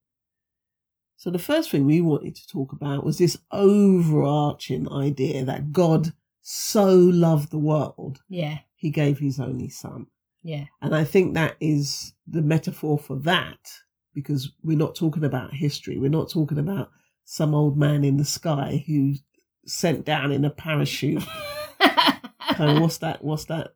So 1.17 1.31
the 1.31 1.39
first 1.39 1.71
thing 1.71 1.85
we 1.87 2.01
wanted 2.01 2.35
to 2.37 2.47
talk 2.49 2.73
about 2.73 3.05
was 3.05 3.19
this 3.19 3.37
overarching 3.53 4.91
idea 4.91 5.45
that 5.45 5.73
God 5.73 6.13
so 6.43 6.87
loved 6.95 7.51
the 7.51 7.59
world, 7.59 8.23
Yeah. 8.29 8.61
he 8.75 8.91
gave 8.91 9.19
his 9.19 9.39
only 9.39 9.69
son. 9.69 10.07
Yeah. 10.43 10.65
And 10.81 10.95
I 10.95 11.05
think 11.05 11.35
that 11.35 11.57
is 11.61 12.15
the 12.27 12.43
metaphor 12.43 12.99
for 12.99 13.17
that 13.21 13.71
because 14.15 14.51
we're 14.65 14.79
not 14.79 14.95
talking 14.97 15.23
about 15.25 15.53
history. 15.55 15.99
We're 15.99 16.09
not 16.11 16.31
talking 16.31 16.59
about 16.59 16.91
some 17.31 17.55
old 17.55 17.79
man 17.79 18.03
in 18.03 18.17
the 18.17 18.25
sky 18.25 18.83
who 18.89 19.15
sent 19.65 20.05
down 20.05 20.33
in 20.33 20.45
a 20.45 20.51
parachute. 20.51 21.23
kind 21.81 22.77
of, 22.77 22.83
what's 22.83 22.99
that? 22.99 23.23
What's 23.23 23.45
that 23.45 23.75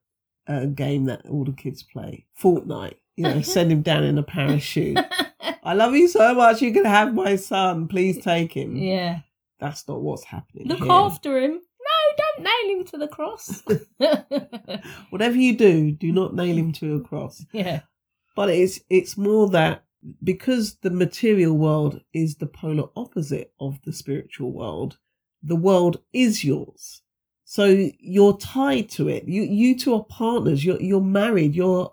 uh, 0.49 0.65
game 0.65 1.05
that 1.05 1.25
all 1.31 1.45
the 1.45 1.53
kids 1.53 1.85
play? 1.85 2.27
Fortnite. 2.43 2.97
You 3.15 3.23
know, 3.23 3.43
send 3.43 3.71
him 3.71 3.83
down 3.83 4.03
in 4.03 4.19
a 4.19 4.25
parachute. 4.25 4.99
I 5.63 5.75
love 5.75 5.95
you 5.95 6.09
so 6.09 6.35
much. 6.35 6.63
You 6.63 6.73
can 6.73 6.85
have 6.85 7.15
my 7.15 7.37
son. 7.37 7.87
Please 7.87 8.19
take 8.19 8.53
him. 8.53 8.75
yeah. 8.75 9.21
That's 9.61 9.87
not 9.87 10.03
what's 10.03 10.25
happening. 10.25 10.67
Look 10.67 10.81
here. 10.81 10.91
after 10.91 11.39
him. 11.39 11.53
No, 11.53 12.17
don't 12.17 12.45
nail 12.45 12.77
him 12.77 12.85
to 12.87 12.99
the 12.99 13.07
cross. 13.07 13.63
Whatever 15.11 15.37
you 15.37 15.57
do, 15.57 15.93
do 15.93 16.11
not 16.11 16.35
nail 16.35 16.57
him 16.57 16.73
to 16.73 16.97
a 16.97 17.01
cross. 17.01 17.47
yeah. 17.53 17.83
But 18.35 18.51
it's 18.51 18.81
it's 18.91 19.17
more 19.17 19.49
that 19.51 19.85
because 20.23 20.77
the 20.77 20.91
material 20.91 21.57
world 21.57 22.01
is 22.13 22.37
the 22.37 22.47
polar 22.47 22.89
opposite 22.97 23.53
of 23.61 23.81
the 23.83 23.93
spiritual 23.93 24.53
world, 24.53 24.99
the 25.43 25.57
world 25.57 26.01
is 26.13 26.45
yours. 26.45 27.03
So 27.45 27.89
you're 27.99 28.37
tied 28.39 28.89
to 28.91 29.09
it. 29.09 29.29
You 29.29 29.43
you 29.43 29.79
two 29.79 29.95
are 29.95 30.05
partners. 30.05 30.65
You're 30.65 30.81
you're 30.81 31.01
married. 31.01 31.55
You're 31.55 31.93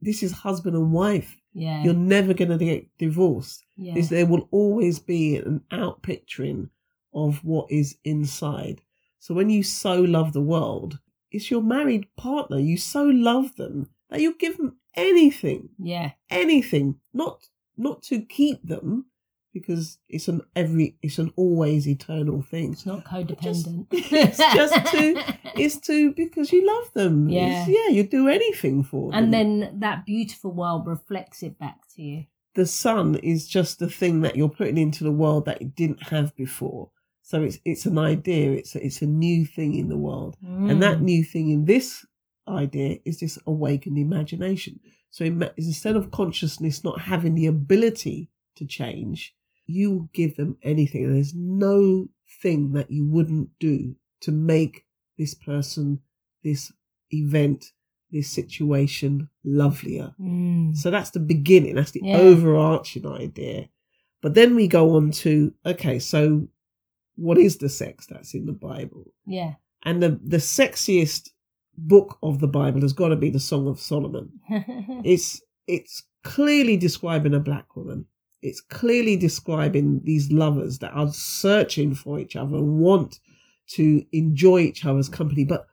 this 0.00 0.22
is 0.22 0.32
husband 0.32 0.76
and 0.76 0.92
wife. 0.92 1.36
Yeah. 1.52 1.82
You're 1.84 1.94
never 1.94 2.34
gonna 2.34 2.58
get 2.58 2.86
divorced. 2.98 3.64
yeah. 3.76 3.94
Is 3.96 4.08
there 4.08 4.26
will 4.26 4.48
always 4.50 4.98
be 4.98 5.36
an 5.36 5.62
outpicturing 5.70 6.70
of 7.12 7.44
what 7.44 7.70
is 7.70 7.96
inside. 8.04 8.80
So 9.18 9.34
when 9.34 9.50
you 9.50 9.62
so 9.62 10.00
love 10.00 10.32
the 10.32 10.40
world, 10.40 10.98
it's 11.30 11.50
your 11.50 11.62
married 11.62 12.06
partner. 12.16 12.58
You 12.58 12.76
so 12.76 13.04
love 13.04 13.56
them 13.56 13.88
that 14.10 14.20
you 14.20 14.36
give 14.38 14.56
them 14.56 14.76
anything 14.96 15.68
yeah. 15.78 16.12
anything 16.30 16.96
not 17.12 17.48
not 17.76 18.02
to 18.02 18.20
keep 18.20 18.62
them 18.66 19.06
because 19.52 19.98
it's 20.08 20.26
an 20.28 20.40
every 20.56 20.96
it's 21.02 21.18
an 21.18 21.32
always 21.36 21.86
eternal 21.88 22.42
thing 22.42 22.72
It's 22.72 22.86
not 22.86 23.04
codependent. 23.04 23.86
it's 23.92 24.38
just 24.38 24.74
to 24.92 25.34
it's 25.56 25.78
to 25.86 26.12
because 26.12 26.52
you 26.52 26.66
love 26.66 26.92
them 26.94 27.28
Yeah. 27.28 27.62
It's- 27.62 27.68
yeah 27.68 27.88
you 27.96 28.02
do 28.04 28.28
anything 28.28 28.82
for 28.82 29.10
them 29.10 29.24
and 29.24 29.34
then 29.34 29.76
that 29.80 30.04
beautiful 30.06 30.52
world 30.52 30.86
reflects 30.86 31.42
it 31.42 31.58
back 31.58 31.78
to 31.94 32.02
you. 32.02 32.24
the 32.54 32.66
sun 32.66 33.16
is 33.16 33.46
just 33.48 33.78
the 33.78 33.88
thing 33.90 34.20
that 34.22 34.36
you're 34.36 34.48
putting 34.48 34.78
into 34.78 35.02
the 35.04 35.12
world 35.12 35.44
that 35.46 35.60
it 35.60 35.74
didn't 35.76 36.02
have 36.04 36.34
before 36.36 36.90
so 37.22 37.42
it's 37.42 37.58
it's 37.64 37.86
an 37.86 37.98
idea 37.98 38.52
it's 38.52 38.74
a, 38.76 38.84
it's 38.84 39.02
a 39.02 39.06
new 39.06 39.44
thing 39.46 39.74
in 39.74 39.88
the 39.88 39.96
world 39.96 40.36
and 40.42 40.82
that 40.82 40.98
Mm. 40.98 41.02
new 41.02 41.24
thing 41.24 41.50
in 41.50 41.64
this 41.64 42.04
idea 42.48 42.98
is 43.04 43.20
this 43.20 43.38
awakened 43.46 43.98
imagination. 43.98 44.80
So 45.10 45.24
instead 45.56 45.96
of 45.96 46.10
consciousness 46.10 46.82
not 46.84 47.00
having 47.02 47.34
the 47.34 47.46
ability 47.46 48.30
to 48.56 48.66
change, 48.66 49.34
you 49.66 50.08
give 50.12 50.36
them 50.36 50.56
anything. 50.62 51.12
There's 51.12 51.34
no 51.34 52.08
thing 52.42 52.72
that 52.72 52.90
you 52.90 53.06
wouldn't 53.06 53.50
do 53.58 53.94
to 54.22 54.32
make 54.32 54.84
this 55.18 55.34
person, 55.34 56.00
this 56.42 56.72
event, 57.10 57.72
this 58.10 58.28
situation 58.30 59.28
lovelier. 59.44 60.14
Mm. 60.20 60.76
So 60.76 60.90
that's 60.90 61.10
the 61.10 61.20
beginning. 61.20 61.74
That's 61.76 61.92
the 61.92 62.00
Yeah. 62.04 62.18
overarching 62.18 63.06
idea. 63.06 63.68
But 64.20 64.34
then 64.34 64.54
we 64.54 64.68
go 64.68 64.96
on 64.96 65.10
to 65.12 65.52
okay, 65.64 65.98
so 65.98 66.48
what 67.16 67.38
is 67.38 67.58
the 67.58 67.68
sex 67.68 68.06
that's 68.06 68.34
in 68.34 68.46
the 68.46 68.52
Bible? 68.52 69.12
Yeah. 69.26 69.54
And 69.84 70.02
the, 70.02 70.18
the 70.24 70.38
sexiest 70.38 71.30
book 71.76 72.18
of 72.22 72.40
the 72.40 72.46
Bible 72.48 72.80
has 72.82 72.92
got 72.92 73.08
to 73.08 73.16
be 73.16 73.30
the 73.30 73.40
Song 73.40 73.66
of 73.68 73.80
Solomon. 73.80 74.40
It's 75.04 75.40
it's 75.66 76.02
clearly 76.22 76.76
describing 76.76 77.34
a 77.34 77.40
black 77.40 77.74
woman. 77.76 78.06
It's 78.42 78.60
clearly 78.60 79.16
describing 79.16 80.00
these 80.04 80.30
lovers 80.30 80.78
that 80.80 80.92
are 80.92 81.10
searching 81.12 81.94
for 81.94 82.18
each 82.18 82.36
other 82.36 82.56
and 82.56 82.78
want 82.78 83.18
to 83.68 84.04
enjoy 84.12 84.60
each 84.60 84.84
other's 84.84 85.08
company, 85.08 85.44
but 85.44 85.66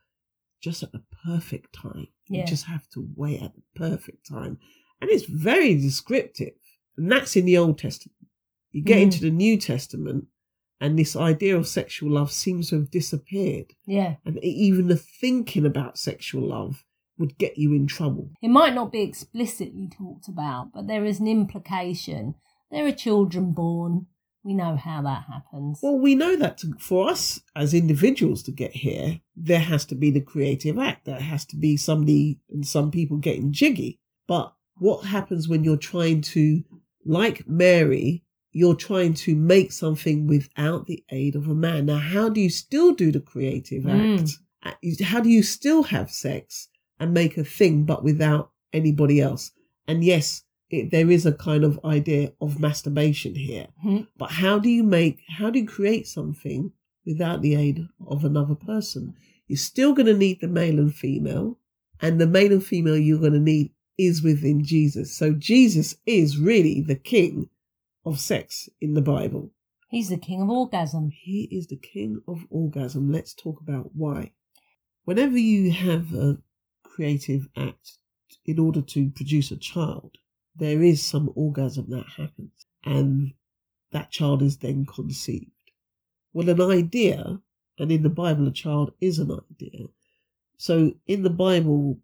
just 0.62 0.82
at 0.82 0.92
the 0.92 1.02
perfect 1.26 1.74
time. 1.74 2.08
Yeah. 2.28 2.40
You 2.40 2.46
just 2.46 2.64
have 2.64 2.88
to 2.90 3.06
wait 3.16 3.42
at 3.42 3.52
the 3.54 3.62
perfect 3.74 4.26
time. 4.26 4.58
And 5.02 5.10
it's 5.10 5.26
very 5.26 5.74
descriptive. 5.74 6.54
And 6.96 7.10
that's 7.12 7.36
in 7.36 7.44
the 7.44 7.58
Old 7.58 7.78
Testament. 7.78 8.16
You 8.70 8.82
get 8.82 8.98
Mm. 8.98 9.02
into 9.02 9.20
the 9.20 9.30
New 9.30 9.58
Testament, 9.58 10.26
and 10.82 10.98
this 10.98 11.14
idea 11.14 11.56
of 11.56 11.68
sexual 11.68 12.10
love 12.10 12.32
seems 12.32 12.70
to 12.70 12.76
have 12.76 12.90
disappeared 12.90 13.72
yeah. 13.86 14.16
and 14.24 14.42
even 14.42 14.88
the 14.88 14.96
thinking 14.96 15.64
about 15.64 15.96
sexual 15.96 16.48
love 16.48 16.84
would 17.18 17.38
get 17.38 17.56
you 17.56 17.72
in 17.72 17.86
trouble. 17.86 18.30
It 18.42 18.48
might 18.48 18.74
not 18.74 18.90
be 18.90 19.02
explicitly 19.02 19.88
talked 19.88 20.26
about, 20.26 20.72
but 20.74 20.88
there 20.88 21.04
is 21.04 21.20
an 21.20 21.28
implication. 21.28 22.34
There 22.70 22.84
are 22.84 22.92
children 22.92 23.52
born. 23.52 24.06
We 24.42 24.54
know 24.54 24.74
how 24.74 25.02
that 25.02 25.26
happens. 25.32 25.78
Well, 25.80 26.00
we 26.00 26.16
know 26.16 26.34
that 26.34 26.58
to, 26.58 26.74
for 26.80 27.08
us 27.08 27.40
as 27.54 27.74
individuals 27.74 28.42
to 28.44 28.50
get 28.50 28.72
here, 28.72 29.20
there 29.36 29.60
has 29.60 29.84
to 29.86 29.94
be 29.94 30.10
the 30.10 30.20
creative 30.20 30.80
act. 30.80 31.04
There 31.04 31.20
has 31.20 31.46
to 31.46 31.56
be 31.56 31.76
somebody 31.76 32.40
and 32.50 32.66
some 32.66 32.90
people 32.90 33.18
getting 33.18 33.52
jiggy. 33.52 34.00
But 34.26 34.52
what 34.78 35.04
happens 35.04 35.46
when 35.46 35.62
you're 35.62 35.76
trying 35.76 36.22
to, 36.22 36.64
like 37.04 37.46
Mary, 37.46 38.24
you're 38.52 38.74
trying 38.74 39.14
to 39.14 39.34
make 39.34 39.72
something 39.72 40.26
without 40.26 40.86
the 40.86 41.02
aid 41.10 41.34
of 41.36 41.48
a 41.48 41.54
man? 41.54 41.86
Now, 41.86 41.98
how 41.98 42.28
do 42.28 42.40
you 42.40 42.50
still 42.50 42.92
do 42.92 43.10
the 43.12 43.20
creative 43.20 43.84
Mm. 43.84 44.20
act? 44.20 44.38
Uh, 44.64 45.04
How 45.04 45.20
do 45.20 45.28
you 45.28 45.42
still 45.42 45.82
have 45.84 46.10
sex 46.10 46.68
and 47.00 47.12
make 47.12 47.36
a 47.36 47.44
thing 47.44 47.84
but 47.84 48.04
without 48.04 48.50
anybody 48.72 49.20
else? 49.20 49.50
And 49.88 50.04
yes, 50.04 50.44
it, 50.70 50.90
there 50.90 51.10
is 51.10 51.26
a 51.26 51.32
kind 51.32 51.64
of 51.64 51.80
idea 51.84 52.32
of 52.40 52.60
masturbation 52.60 53.34
here. 53.34 53.66
Mhm. 53.84 54.06
But 54.16 54.30
how 54.30 54.58
do 54.58 54.68
you 54.68 54.84
make, 54.84 55.18
how 55.28 55.50
do 55.50 55.58
you 55.58 55.66
create 55.66 56.06
something 56.06 56.72
without 57.04 57.42
the 57.42 57.54
aid 57.56 57.88
of 58.06 58.24
another 58.24 58.54
person? 58.54 59.14
You're 59.48 59.56
still 59.58 59.92
going 59.94 60.06
to 60.06 60.16
need 60.16 60.40
the 60.40 60.48
male 60.48 60.78
and 60.78 60.94
female, 60.94 61.58
and 62.00 62.20
the 62.20 62.26
male 62.26 62.52
and 62.52 62.64
female 62.64 62.96
you're 62.96 63.18
going 63.18 63.32
to 63.32 63.40
need 63.40 63.70
is 63.98 64.22
within 64.22 64.64
Jesus. 64.64 65.12
So 65.14 65.32
Jesus 65.34 65.96
is 66.06 66.38
really 66.38 66.80
the 66.80 66.94
king 66.96 67.48
of 68.04 68.20
sex 68.20 68.68
in 68.80 68.94
the 68.94 69.02
Bible. 69.02 69.50
He's 69.88 70.08
the 70.08 70.16
king 70.16 70.40
of 70.42 70.50
orgasm. 70.50 71.10
He 71.10 71.48
is 71.50 71.66
the 71.66 71.76
king 71.76 72.22
of 72.26 72.46
orgasm. 72.50 73.12
Let's 73.12 73.34
talk 73.34 73.60
about 73.60 73.90
why. 73.94 74.32
Whenever 75.04 75.36
you 75.36 75.70
have 75.70 76.14
a 76.14 76.38
creative 76.82 77.48
act 77.56 77.98
in 78.46 78.58
order 78.58 78.80
to 78.80 79.10
produce 79.10 79.50
a 79.50 79.56
child, 79.56 80.16
there 80.56 80.82
is 80.82 81.02
some 81.04 81.30
orgasm 81.34 81.90
that 81.90 82.06
happens, 82.16 82.66
and 82.84 83.32
that 83.90 84.10
child 84.10 84.42
is 84.42 84.58
then 84.58 84.86
conceived. 84.86 85.50
Well, 86.32 86.48
an 86.48 86.60
idea, 86.60 87.40
and 87.78 87.92
in 87.92 88.02
the 88.02 88.08
Bible, 88.08 88.46
a 88.46 88.52
child 88.52 88.92
is 89.00 89.18
an 89.18 89.30
idea. 89.30 89.86
So 90.56 90.92
in 91.06 91.22
the 91.22 91.30
Bible, 91.30 91.98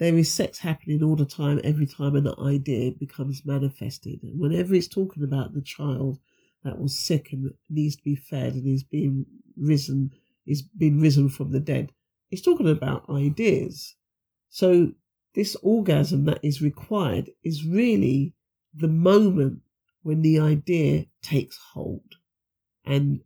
there 0.00 0.16
is 0.16 0.32
sex 0.32 0.58
happening 0.58 1.02
all 1.02 1.14
the 1.14 1.26
time, 1.26 1.60
every 1.62 1.86
time 1.86 2.16
an 2.16 2.32
idea 2.42 2.90
becomes 2.90 3.44
manifested. 3.44 4.18
And 4.22 4.40
whenever 4.40 4.74
it's 4.74 4.88
talking 4.88 5.22
about 5.22 5.52
the 5.52 5.60
child 5.60 6.18
that 6.64 6.80
was 6.80 6.98
sick 6.98 7.32
and 7.32 7.52
needs 7.68 7.96
to 7.96 8.02
be 8.02 8.16
fed 8.16 8.54
and 8.54 8.66
is 8.66 8.82
being 8.82 9.26
risen, 9.58 10.10
is 10.46 10.62
being 10.62 11.00
risen 11.00 11.28
from 11.28 11.52
the 11.52 11.60
dead, 11.60 11.92
it's 12.30 12.40
talking 12.40 12.68
about 12.68 13.10
ideas. 13.10 13.94
So 14.48 14.92
this 15.34 15.54
orgasm 15.62 16.24
that 16.24 16.40
is 16.42 16.62
required 16.62 17.30
is 17.44 17.66
really 17.66 18.32
the 18.74 18.88
moment 18.88 19.60
when 20.02 20.22
the 20.22 20.40
idea 20.40 21.04
takes 21.20 21.58
hold. 21.74 22.16
And 22.86 23.20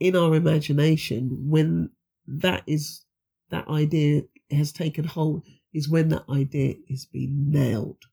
in 0.00 0.16
our 0.16 0.34
imagination, 0.34 1.50
when 1.50 1.90
that 2.26 2.62
is 2.66 3.04
that 3.50 3.68
idea 3.68 4.22
has 4.50 4.72
taken 4.72 5.04
hold, 5.04 5.44
is 5.74 5.88
when 5.88 6.08
that 6.10 6.24
idea 6.30 6.76
is 6.88 7.04
being 7.04 7.50
nailed. 7.50 8.04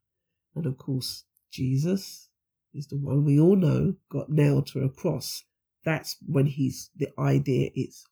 And 0.55 0.65
of 0.65 0.77
course, 0.77 1.23
Jesus 1.51 2.29
is 2.73 2.87
the 2.87 2.97
one 2.97 3.23
we 3.23 3.39
all 3.39 3.55
know 3.55 3.95
got 4.11 4.29
nailed 4.29 4.67
to 4.67 4.79
a 4.79 4.89
cross. 4.89 5.43
That's 5.85 6.17
when 6.25 6.47
he's 6.47 6.89
the 6.95 7.09
idea 7.19 7.69
is 7.75 8.03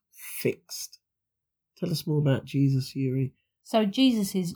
fixed. 0.41 0.99
Tell 1.77 1.91
us 1.91 2.05
more 2.05 2.19
about 2.19 2.45
Jesus, 2.45 2.93
Eury. 2.95 3.31
So 3.63 3.85
Jesus 3.85 4.35
is 4.35 4.55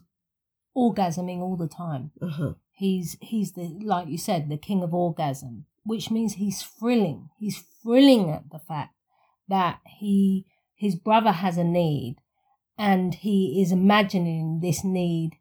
orgasming 0.76 1.40
all 1.40 1.56
the 1.56 1.68
time. 1.68 2.12
Uh-huh. 2.22 2.54
He's 2.72 3.18
he's 3.22 3.54
the 3.54 3.80
like 3.84 4.08
you 4.08 4.18
said, 4.18 4.50
the 4.50 4.58
king 4.58 4.84
of 4.84 4.94
orgasm, 4.94 5.66
which 5.84 6.12
means 6.12 6.34
he's 6.34 6.62
thrilling. 6.62 7.30
He's 7.38 7.64
thrilling 7.82 8.30
at 8.30 8.50
the 8.52 8.60
fact 8.60 8.96
that 9.48 9.80
he 9.86 10.46
his 10.76 10.96
brother 10.96 11.32
has 11.32 11.58
a 11.58 11.64
need 11.64 12.18
and 12.78 13.16
he 13.16 13.62
is 13.62 13.72
imagining 13.72 14.60
this 14.62 14.84
need 14.84 15.32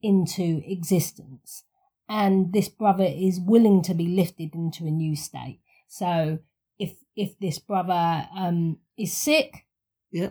into 0.00 0.62
existence 0.66 1.64
and 2.08 2.52
this 2.52 2.68
brother 2.68 3.04
is 3.04 3.40
willing 3.40 3.82
to 3.82 3.94
be 3.94 4.06
lifted 4.06 4.54
into 4.54 4.86
a 4.86 4.90
new 4.90 5.16
state 5.16 5.60
so 5.88 6.38
if 6.78 6.94
if 7.16 7.38
this 7.40 7.58
brother 7.58 8.26
um 8.36 8.78
is 8.96 9.12
sick 9.12 9.66
Yeah. 10.12 10.30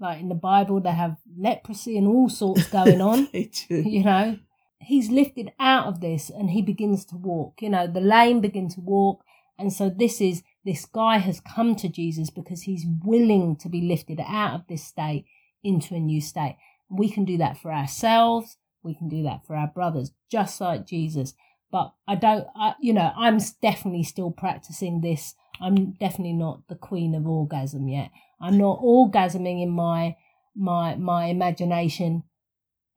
like 0.00 0.20
in 0.20 0.28
the 0.30 0.34
bible 0.34 0.80
they 0.80 0.92
have 0.92 1.16
leprosy 1.38 1.98
and 1.98 2.08
all 2.08 2.28
sorts 2.30 2.66
going 2.70 3.00
on 3.02 3.28
They 3.32 3.50
do. 3.68 3.82
you 3.82 4.02
know 4.02 4.38
he's 4.80 5.10
lifted 5.10 5.52
out 5.60 5.86
of 5.86 6.00
this 6.00 6.30
and 6.30 6.50
he 6.50 6.62
begins 6.62 7.04
to 7.06 7.16
walk 7.16 7.60
you 7.60 7.68
know 7.68 7.86
the 7.86 8.00
lame 8.00 8.40
begin 8.40 8.68
to 8.70 8.80
walk 8.80 9.22
and 9.58 9.72
so 9.72 9.90
this 9.90 10.20
is 10.22 10.42
this 10.64 10.86
guy 10.86 11.18
has 11.18 11.40
come 11.40 11.76
to 11.76 11.88
jesus 11.88 12.30
because 12.30 12.62
he's 12.62 12.86
willing 13.04 13.56
to 13.56 13.68
be 13.68 13.82
lifted 13.82 14.20
out 14.26 14.54
of 14.54 14.66
this 14.68 14.84
state 14.84 15.26
into 15.66 15.94
a 15.94 16.00
new 16.00 16.20
state. 16.20 16.56
We 16.88 17.10
can 17.10 17.24
do 17.24 17.36
that 17.38 17.58
for 17.58 17.72
ourselves. 17.72 18.56
We 18.82 18.94
can 18.94 19.08
do 19.08 19.22
that 19.24 19.46
for 19.46 19.56
our 19.56 19.66
brothers 19.66 20.12
just 20.30 20.60
like 20.60 20.86
jesus. 20.86 21.34
But 21.70 21.92
i 22.06 22.14
don't 22.14 22.46
I, 22.54 22.74
you 22.80 22.92
know 22.92 23.12
i'm 23.16 23.38
definitely 23.62 24.04
still 24.04 24.30
practicing 24.30 25.00
this. 25.00 25.34
I'm 25.60 25.92
definitely 25.92 26.34
not 26.34 26.68
the 26.68 26.74
queen 26.74 27.14
of 27.14 27.26
orgasm 27.26 27.88
yet. 27.88 28.10
I'm 28.40 28.58
not 28.58 28.80
orgasming 28.80 29.62
in 29.62 29.70
my 29.70 30.16
my 30.54 30.94
my 30.96 31.26
imagination 31.26 32.24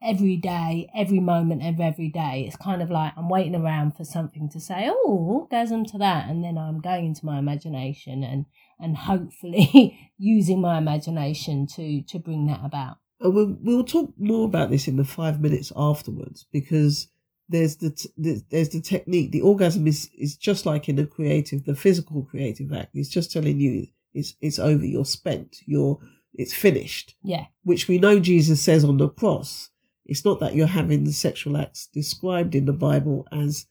every 0.02 0.38
day, 0.38 0.90
every 0.96 1.20
moment 1.20 1.66
of 1.66 1.80
every 1.80 2.10
day. 2.10 2.46
It's 2.48 2.56
kind 2.56 2.82
of 2.82 2.90
like 2.90 3.14
I'm 3.18 3.30
waiting 3.30 3.56
around 3.56 3.96
for 3.96 4.04
something 4.04 4.50
to 4.50 4.60
say, 4.60 4.90
oh, 4.90 5.28
orgasm 5.30 5.86
to 5.86 5.98
that, 5.98 6.30
and 6.30 6.44
then 6.44 6.58
I'm 6.58 6.80
going 6.80 7.06
into 7.06 7.26
my 7.26 7.40
imagination 7.40 8.24
and 8.24 8.46
and 8.80 8.96
hopefully 8.96 10.12
using 10.18 10.62
my 10.62 10.78
imagination 10.78 11.68
to 11.76 12.02
to 12.04 12.20
bring 12.20 12.48
that 12.48 12.62
about. 12.64 12.98
And 13.20 13.34
we'll, 13.34 13.58
we'll 13.62 13.84
talk 13.84 14.14
more 14.18 14.46
about 14.46 14.70
this 14.70 14.88
in 14.88 14.96
the 14.96 15.04
five 15.04 15.42
minutes 15.42 15.74
afterwards 15.76 16.46
because 16.54 17.10
there's 17.50 17.76
the, 17.78 17.90
t- 17.90 18.10
the 18.18 18.42
there's 18.50 18.70
the 18.70 18.82
technique. 18.82 19.32
The 19.32 19.42
orgasm 19.42 19.88
is 19.88 20.10
is 20.18 20.38
just 20.38 20.66
like 20.66 20.88
in 20.88 20.96
the 20.96 21.06
creative, 21.06 21.66
the 21.66 21.76
physical 21.76 22.24
creative 22.24 22.72
act. 22.72 22.92
It's 22.94 23.10
just 23.10 23.32
telling 23.32 23.60
you 23.60 23.88
it's 24.14 24.36
it's 24.40 24.60
over. 24.60 24.86
You're 24.86 25.06
spent. 25.06 25.58
You're 25.66 26.00
it's 26.34 26.54
finished. 26.54 27.16
Yeah, 27.24 27.46
Which 27.64 27.88
we 27.88 27.98
know 27.98 28.20
Jesus 28.20 28.62
says 28.62 28.86
on 28.86 28.98
the 28.98 29.10
cross. 29.10 29.70
It's 30.10 30.26
not 30.26 30.40
that 30.40 30.56
you're 30.56 30.68
having 30.68 31.04
the 31.04 31.14
sexual 31.14 31.56
acts 31.56 31.88
described 31.94 32.56
in 32.56 32.66
the 32.66 32.74
Bible 32.74 33.28
as 33.32 33.68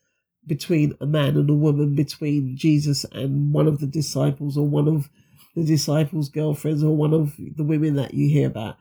between 0.47 0.95
a 1.01 1.07
man 1.07 1.37
and 1.37 1.51
a 1.51 1.55
woman, 1.55 1.97
between 1.97 2.57
Jesus 2.57 3.05
and 3.13 3.53
one 3.53 3.67
of 3.67 3.81
the 3.81 3.89
disciples, 3.89 4.57
or 4.57 4.67
one 4.67 4.87
of 4.87 5.11
the 5.57 5.65
disciples' 5.65 6.29
girlfriends, 6.29 6.85
or 6.85 6.97
one 6.97 7.13
of 7.13 7.35
the 7.37 7.65
women 7.65 7.97
that 7.97 8.15
you 8.15 8.29
hear 8.29 8.47
about. 8.47 8.77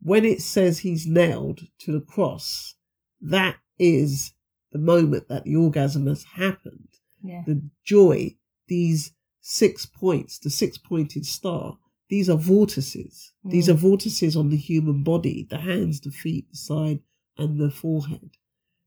When 0.00 0.24
it 0.24 0.40
says 0.40 0.78
he's 0.78 1.06
nailed 1.06 1.60
to 1.80 1.92
the 1.92 2.00
cross, 2.00 2.74
that 3.20 3.56
is 3.78 4.32
the 4.72 4.78
moment 4.78 5.28
that 5.28 5.44
the 5.44 5.54
orgasm 5.54 6.06
has 6.06 6.24
happened. 6.24 6.88
yeah, 7.22 7.42
The 7.46 7.62
joy, 7.84 8.36
these 8.68 9.12
six 9.42 9.84
points, 9.84 10.38
the 10.38 10.50
six 10.50 10.78
pointed 10.78 11.26
star, 11.26 11.76
these 12.12 12.28
are 12.28 12.36
vortices. 12.36 13.32
These 13.42 13.68
Mm. 13.68 13.72
are 13.72 13.78
vortices 13.88 14.36
on 14.36 14.50
the 14.50 14.58
human 14.58 15.02
body, 15.02 15.46
the 15.48 15.56
hands, 15.70 15.98
the 16.00 16.10
feet, 16.10 16.44
the 16.50 16.58
side, 16.58 17.00
and 17.38 17.58
the 17.58 17.70
forehead. 17.70 18.32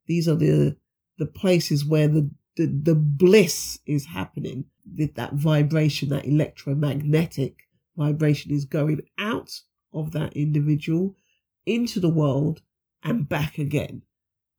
These 0.05 0.27
are 0.27 0.36
the 0.36 0.78
the 1.17 1.26
places 1.26 1.84
where 1.84 2.08
the 2.08 2.30
the, 2.56 2.67
the 2.67 2.93
bliss 2.93 3.80
is 3.88 4.06
happening. 4.06 4.65
That 4.97 5.15
that 5.15 5.34
vibration, 5.34 6.10
that 6.10 6.28
electromagnetic 6.28 7.54
vibration 7.97 8.52
is 8.52 8.65
going 8.65 9.02
out 9.17 9.52
of 9.91 10.12
that 10.12 10.34
individual 10.38 11.15
into 11.65 11.99
the 11.99 12.15
world 12.21 12.62
and 13.02 13.28
back 13.28 13.58
again, 13.58 14.04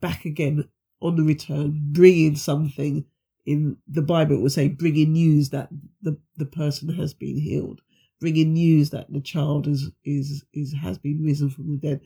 back 0.00 0.24
again 0.24 0.68
on 1.00 1.14
the 1.14 1.22
return, 1.22 1.68
bringing 1.92 2.34
something. 2.34 3.04
In 3.44 3.76
the 3.86 4.02
Bible, 4.02 4.34
it 4.34 4.40
would 4.42 4.50
say, 4.50 4.66
bringing 4.66 5.12
news 5.12 5.50
that 5.50 5.68
the, 6.02 6.18
the 6.36 6.46
person 6.46 6.88
has 6.94 7.14
been 7.14 7.38
healed 7.38 7.80
bringing 8.20 8.52
news 8.54 8.90
that 8.90 9.12
the 9.12 9.20
child 9.20 9.66
is 9.66 9.90
is 10.04 10.44
is 10.52 10.74
has 10.82 10.98
been 10.98 11.22
risen 11.22 11.50
from 11.50 11.70
the 11.70 11.76
dead. 11.76 12.00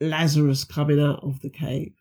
Lazarus 0.00 0.64
coming 0.64 1.00
out 1.00 1.22
of 1.22 1.40
the 1.40 1.48
cave. 1.48 1.92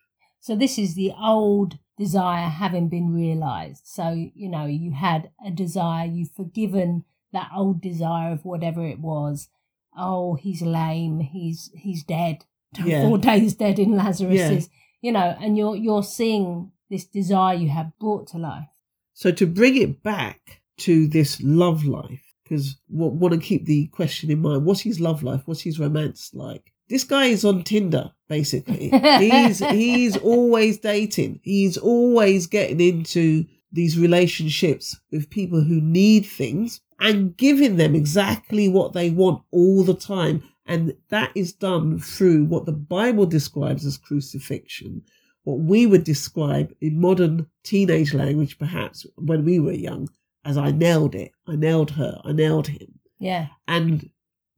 So 0.42 0.56
this 0.56 0.78
is 0.78 0.96
the 0.96 1.12
old 1.20 1.80
desire 1.98 2.50
having 2.50 2.90
been 2.90 3.14
realized. 3.14 3.84
So, 3.86 4.10
you 4.10 4.50
know, 4.50 4.66
you 4.66 4.92
had 4.92 5.32
a 5.46 5.50
desire, 5.50 6.06
you've 6.06 6.32
forgiven 6.32 7.06
that 7.34 7.50
old 7.56 7.82
desire 7.82 8.32
of 8.32 8.46
whatever 8.46 8.86
it 8.86 9.00
was. 9.00 9.50
Oh, 9.98 10.36
he's 10.36 10.62
lame, 10.62 11.20
he's 11.20 11.72
he's 11.76 12.04
dead. 12.04 12.46
Yeah. 12.84 13.04
Four 13.04 13.20
days 13.20 13.56
dead 13.56 13.80
in 13.80 13.96
Lazarus. 13.96 14.36
Yeah. 14.36 14.60
You 15.02 15.14
know, 15.14 15.38
and 15.40 15.58
you're 15.58 15.78
you're 15.78 16.04
seeing 16.04 16.74
this 16.90 17.06
desire 17.06 17.56
you 17.56 17.70
have 17.70 17.98
brought 18.00 18.28
to 18.28 18.38
life. 18.38 18.68
So 19.14 19.32
to 19.32 19.48
bring 19.48 19.78
it 19.78 20.04
back 20.04 20.62
to 20.80 21.08
this 21.08 21.42
love 21.42 21.86
life, 21.86 22.25
because 22.46 22.78
want 22.88 23.34
to 23.34 23.40
keep 23.40 23.66
the 23.66 23.88
question 23.88 24.32
in 24.32 24.42
mind: 24.42 24.66
what's 24.66 24.82
his 24.82 25.00
love 25.00 25.24
life? 25.24 25.42
What's 25.46 25.62
his 25.62 25.80
romance 25.80 26.32
like? 26.34 26.72
This 26.88 27.04
guy 27.04 27.26
is 27.26 27.44
on 27.44 27.64
Tinder, 27.64 28.12
basically. 28.30 28.90
he's 29.20 29.60
he's 29.60 30.16
always 30.18 30.78
dating. 30.78 31.40
He's 31.44 31.78
always 31.78 32.48
getting 32.48 32.80
into 32.80 33.46
these 33.72 34.00
relationships 34.00 34.96
with 35.12 35.30
people 35.30 35.62
who 35.62 35.82
need 35.82 36.26
things 36.26 36.82
and 37.00 37.36
giving 37.36 37.76
them 37.76 37.94
exactly 37.94 38.70
what 38.70 38.94
they 38.94 39.10
want 39.10 39.44
all 39.52 39.84
the 39.84 39.94
time. 39.94 40.44
And 40.66 40.96
that 41.10 41.32
is 41.36 41.54
done 41.54 42.00
through 42.00 42.46
what 42.46 42.66
the 42.66 42.72
Bible 42.72 43.26
describes 43.26 43.86
as 43.86 43.98
crucifixion, 43.98 45.04
what 45.44 45.60
we 45.60 45.86
would 45.86 46.04
describe 46.04 46.74
in 46.82 47.00
modern 47.00 47.48
teenage 47.64 48.14
language, 48.14 48.58
perhaps 48.58 49.06
when 49.18 49.44
we 49.44 49.60
were 49.60 49.74
young, 49.74 50.10
as 50.46 50.58
I 50.58 50.72
nailed 50.72 51.16
it, 51.16 51.32
I 51.48 51.56
nailed 51.56 51.92
her, 51.92 52.22
I 52.24 52.32
nailed 52.32 52.68
him. 52.68 53.00
Yeah. 53.20 53.48
And 53.68 54.10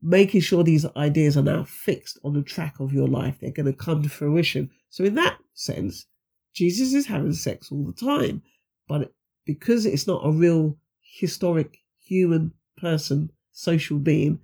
making 0.02 0.42
sure 0.42 0.62
these 0.62 0.86
ideas 0.96 1.36
are 1.36 1.42
now 1.42 1.64
fixed 1.64 2.18
on 2.22 2.34
the 2.34 2.42
track 2.42 2.78
of 2.78 2.92
your 2.92 3.08
life, 3.08 3.38
they're 3.40 3.50
going 3.50 3.66
to 3.66 3.72
come 3.72 4.02
to 4.02 4.08
fruition. 4.08 4.70
So, 4.90 5.04
in 5.04 5.14
that 5.14 5.38
sense, 5.54 6.06
Jesus 6.54 6.94
is 6.94 7.06
having 7.06 7.32
sex 7.32 7.72
all 7.72 7.84
the 7.84 7.92
time, 7.92 8.42
but 8.86 9.12
because 9.44 9.86
it's 9.86 10.06
not 10.06 10.24
a 10.24 10.30
real 10.30 10.76
historic 11.00 11.78
human 11.98 12.52
person, 12.76 13.30
social 13.52 13.98
being, 13.98 14.38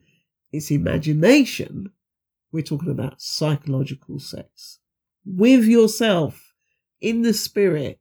it's 0.53 0.71
imagination. 0.71 1.91
We're 2.53 2.63
talking 2.63 2.91
about 2.91 3.21
psychological 3.21 4.19
sex 4.19 4.79
with 5.25 5.65
yourself 5.65 6.55
in 7.01 7.23
the 7.23 7.35
spirit, 7.35 7.99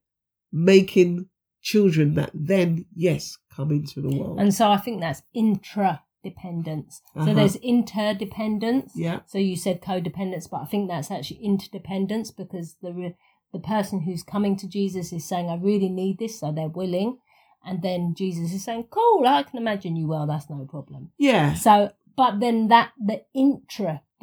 making 0.51 1.27
children 1.63 2.13
that 2.13 2.29
then, 2.33 2.85
yes, 2.95 3.37
come 3.55 3.71
into 3.71 4.01
the 4.01 4.15
world. 4.15 4.39
And 4.39 4.53
so 4.53 4.69
I 4.69 4.77
think 4.77 4.99
that's 5.01 5.23
intra-dependence. 5.33 7.01
Uh-huh. 7.15 7.25
So 7.25 7.33
there's 7.33 7.55
interdependence. 7.55 8.91
yeah, 8.95 9.21
So 9.25 9.37
you 9.37 9.55
said 9.55 9.81
codependence, 9.81 10.49
but 10.49 10.61
I 10.61 10.65
think 10.65 10.89
that's 10.89 11.09
actually 11.09 11.39
interdependence 11.43 12.31
because 12.31 12.75
the 12.81 12.93
re- 12.93 13.15
the 13.53 13.59
person 13.59 14.01
who's 14.01 14.23
coming 14.23 14.55
to 14.57 14.67
Jesus 14.67 15.13
is 15.13 15.27
saying, 15.27 15.47
"I 15.49 15.55
really 15.55 15.89
need 15.89 16.17
this," 16.17 16.39
so 16.39 16.51
they're 16.51 16.67
willing, 16.67 17.17
and 17.63 17.81
then 17.83 18.15
Jesus 18.17 18.51
is 18.51 18.63
saying, 18.63 18.85
"Cool, 18.89 19.27
I 19.27 19.43
can 19.43 19.59
imagine 19.59 19.95
you 19.95 20.07
well. 20.07 20.25
That's 20.27 20.49
no 20.49 20.65
problem." 20.65 21.11
yeah, 21.19 21.53
So, 21.53 21.91
but 22.15 22.39
then 22.39 22.67
that 22.69 22.91
the 22.99 23.23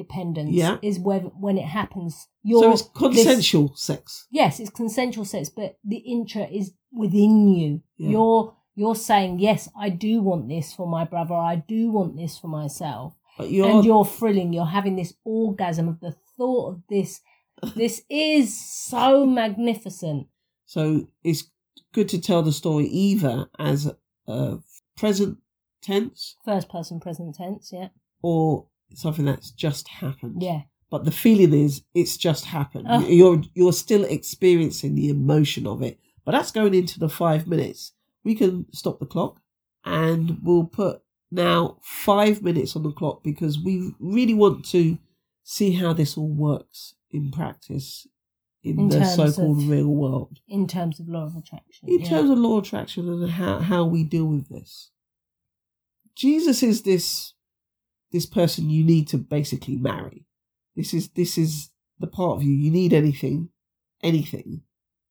intra-dependence 0.00 0.50
Yeah. 0.52 0.78
is 0.82 0.98
when 0.98 1.22
when 1.40 1.58
it 1.58 1.64
happens. 1.66 2.28
You're 2.42 2.62
so 2.62 2.72
it's 2.72 2.82
this- 2.82 2.92
consensual 2.94 3.74
sex. 3.76 4.26
yes, 4.30 4.60
it's 4.60 4.70
consensual 4.70 5.24
sex, 5.24 5.48
but 5.48 5.78
the 5.84 5.98
intra 5.98 6.44
is 6.46 6.72
within 6.92 7.48
you. 7.48 7.82
Yeah. 7.96 8.10
You're 8.10 8.56
you're 8.74 8.94
saying, 8.96 9.40
"Yes, 9.40 9.68
I 9.76 9.90
do 9.90 10.22
want 10.22 10.48
this 10.48 10.72
for 10.72 10.86
my 10.86 11.04
brother. 11.04 11.34
I 11.34 11.56
do 11.56 11.90
want 11.90 12.16
this 12.16 12.38
for 12.38 12.48
myself." 12.48 13.14
But 13.38 13.50
you're, 13.50 13.68
and 13.70 13.84
you're 13.84 14.04
thrilling. 14.04 14.52
You're 14.52 14.66
having 14.66 14.96
this 14.96 15.14
orgasm 15.24 15.88
of 15.88 16.00
the 16.00 16.16
thought 16.36 16.74
of 16.74 16.82
this. 16.88 17.20
This 17.76 18.02
is 18.08 18.58
so 18.58 19.26
magnificent. 19.26 20.28
so 20.64 21.06
it's 21.22 21.50
good 21.92 22.08
to 22.08 22.18
tell 22.20 22.42
the 22.42 22.52
story 22.52 22.86
either 22.86 23.50
as 23.58 23.90
a 24.26 24.58
present 24.96 25.38
tense 25.82 26.36
First 26.44 26.68
person 26.70 27.00
present 27.00 27.34
tense, 27.34 27.70
yeah. 27.72 27.88
or 28.22 28.66
something 28.94 29.24
that's 29.24 29.50
just 29.50 29.88
happened. 29.88 30.42
Yeah. 30.42 30.62
But 30.90 31.04
the 31.04 31.12
feeling 31.12 31.54
is 31.54 31.82
it's 31.94 32.16
just 32.16 32.46
happened. 32.46 32.86
Oh. 32.88 33.06
You're 33.06 33.42
you're 33.54 33.72
still 33.72 34.04
experiencing 34.04 34.94
the 34.94 35.08
emotion 35.08 35.66
of 35.66 35.82
it. 35.82 35.98
But 36.24 36.32
that's 36.32 36.50
going 36.50 36.74
into 36.74 36.98
the 36.98 37.08
five 37.08 37.46
minutes. 37.46 37.92
We 38.24 38.34
can 38.34 38.66
stop 38.72 38.98
the 39.00 39.06
clock 39.06 39.40
and 39.84 40.38
we'll 40.42 40.64
put 40.64 41.02
now 41.30 41.78
five 41.82 42.42
minutes 42.42 42.74
on 42.76 42.82
the 42.82 42.92
clock 42.92 43.22
because 43.22 43.58
we 43.58 43.92
really 44.00 44.34
want 44.34 44.64
to 44.70 44.98
see 45.44 45.72
how 45.72 45.92
this 45.92 46.16
all 46.18 46.28
works 46.28 46.94
in 47.10 47.30
practice 47.30 48.06
in, 48.62 48.78
In 48.78 48.88
the 48.90 49.04
so-called 49.06 49.58
of- 49.62 49.68
real 49.68 49.88
world. 49.88 50.40
in 50.46 50.66
terms 50.66 51.00
of 51.00 51.08
law 51.08 51.24
of 51.24 51.34
attraction. 51.36 51.88
In 51.88 52.00
yeah. 52.00 52.08
terms 52.10 52.28
of 52.30 52.36
law 52.38 52.58
of 52.58 52.64
attraction 52.64 53.08
and 53.08 53.30
how, 53.30 53.58
how 53.60 53.84
we 53.84 54.04
deal 54.04 54.26
with 54.26 54.48
this, 54.50 54.90
Jesus 56.14 56.62
is 56.62 56.82
this 56.82 57.32
this 58.12 58.26
person 58.26 58.70
you 58.70 58.84
need 58.84 59.08
to 59.08 59.18
basically 59.18 59.76
marry. 59.76 60.26
This 60.76 60.94
is 60.94 61.08
this 61.10 61.38
is 61.38 61.70
the 61.98 62.06
part 62.06 62.36
of 62.36 62.42
you 62.42 62.52
you 62.52 62.70
need 62.70 62.92
anything, 62.92 63.50
anything, 64.02 64.62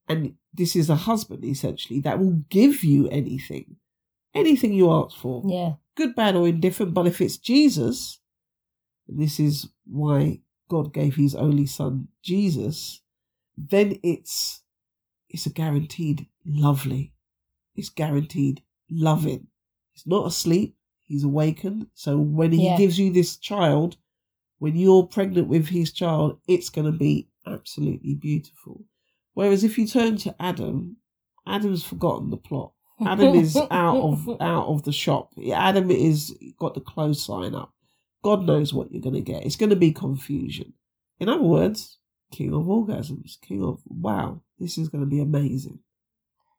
and 0.08 0.36
this 0.54 0.76
is 0.76 0.90
a 0.90 0.96
husband 0.96 1.46
essentially 1.46 2.00
that 2.02 2.20
will 2.20 2.44
give 2.50 2.84
you 2.84 3.08
anything, 3.10 3.78
anything 4.34 4.74
you 4.74 4.92
ask 4.92 5.18
for, 5.18 5.44
yeah, 5.46 5.74
good, 5.96 6.16
bad, 6.16 6.36
or 6.36 6.48
indifferent. 6.48 6.94
But 6.94 7.08
if 7.08 7.22
it's 7.22 7.38
Jesus, 7.38 8.20
and 9.08 9.20
this 9.20 9.40
is 9.40 9.70
why 9.86 10.40
God 10.70 10.94
gave 10.94 11.16
His 11.16 11.36
only 11.36 11.66
Son 11.66 12.08
Jesus, 12.24 13.02
then 13.58 14.00
it's 14.04 14.64
it's 15.30 15.46
a 15.46 15.52
guaranteed 15.52 16.28
lovely. 16.46 17.14
It's 17.76 17.90
guaranteed 17.90 18.64
loving. 18.90 19.48
It's 19.94 20.08
not 20.08 20.26
asleep. 20.26 20.76
He's 21.10 21.26
awakened. 21.26 21.88
So 21.96 22.18
when 22.18 22.54
he 22.54 22.64
Yeah. 22.68 22.78
gives 22.78 22.98
you 22.98 23.12
this 23.12 23.36
child, 23.36 23.98
when 24.60 24.78
you're 24.78 25.04
pregnant 25.08 25.48
with 25.50 25.68
his 25.68 25.92
child, 25.92 26.40
it's 26.48 26.70
going 26.70 26.90
to 26.90 26.98
be 26.98 27.28
absolutely 27.46 28.14
beautiful. 28.16 28.86
Whereas 29.34 29.64
if 29.64 29.78
you 29.78 29.88
turn 29.88 30.16
to 30.18 30.36
Adam, 30.42 30.98
Adam's 31.48 31.84
forgotten 31.84 32.30
the 32.30 32.38
plot. 32.38 32.74
Adam 33.02 33.34
is 33.34 33.56
out 33.72 33.98
of 33.98 34.30
out 34.42 34.68
of 34.68 34.84
the 34.84 34.92
shop. 34.92 35.34
Adam 35.54 35.90
is 35.90 36.38
got 36.58 36.76
the 36.76 36.82
close 36.82 37.22
sign 37.24 37.56
up. 37.56 37.74
God 38.22 38.44
knows 38.46 38.74
what 38.74 38.92
you're 38.92 39.02
going 39.02 39.16
to 39.16 39.22
get. 39.22 39.46
It's 39.46 39.56
going 39.56 39.70
to 39.72 39.76
be 39.76 39.92
confusion. 39.92 40.74
In 41.20 41.28
other 41.30 41.42
words, 41.44 41.98
king 42.32 42.54
of 42.54 42.66
orgasms, 42.66 43.40
king 43.42 43.64
of 43.64 43.82
wow, 43.88 44.42
this 44.60 44.78
is 44.78 44.90
going 44.90 45.04
to 45.04 45.10
be 45.10 45.22
amazing. 45.22 45.80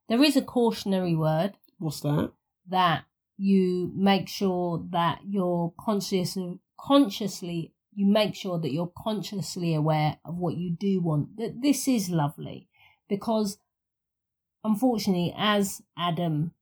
there 0.08 0.22
is 0.24 0.36
a 0.36 0.42
cautionary 0.42 1.14
word 1.14 1.52
What's 1.78 2.00
that? 2.00 2.32
that 2.68 3.04
you 3.40 3.90
make 3.94 4.28
sure 4.28 4.84
that 4.90 5.20
you're 5.26 5.72
conscious 5.80 6.36
of, 6.36 6.58
consciously 6.78 7.72
you 7.94 8.06
make 8.06 8.34
sure 8.34 8.58
that 8.58 8.72
you're 8.72 8.92
consciously 8.96 9.74
aware 9.74 10.18
of 10.24 10.36
what 10.36 10.56
you 10.56 10.70
do 10.70 11.00
want 11.00 11.36
that 11.38 11.62
this 11.62 11.88
is 11.88 12.10
lovely. 12.10 12.68
Because 13.08 13.58
unfortunately 14.62 15.34
as 15.36 15.82
adam 15.96 16.52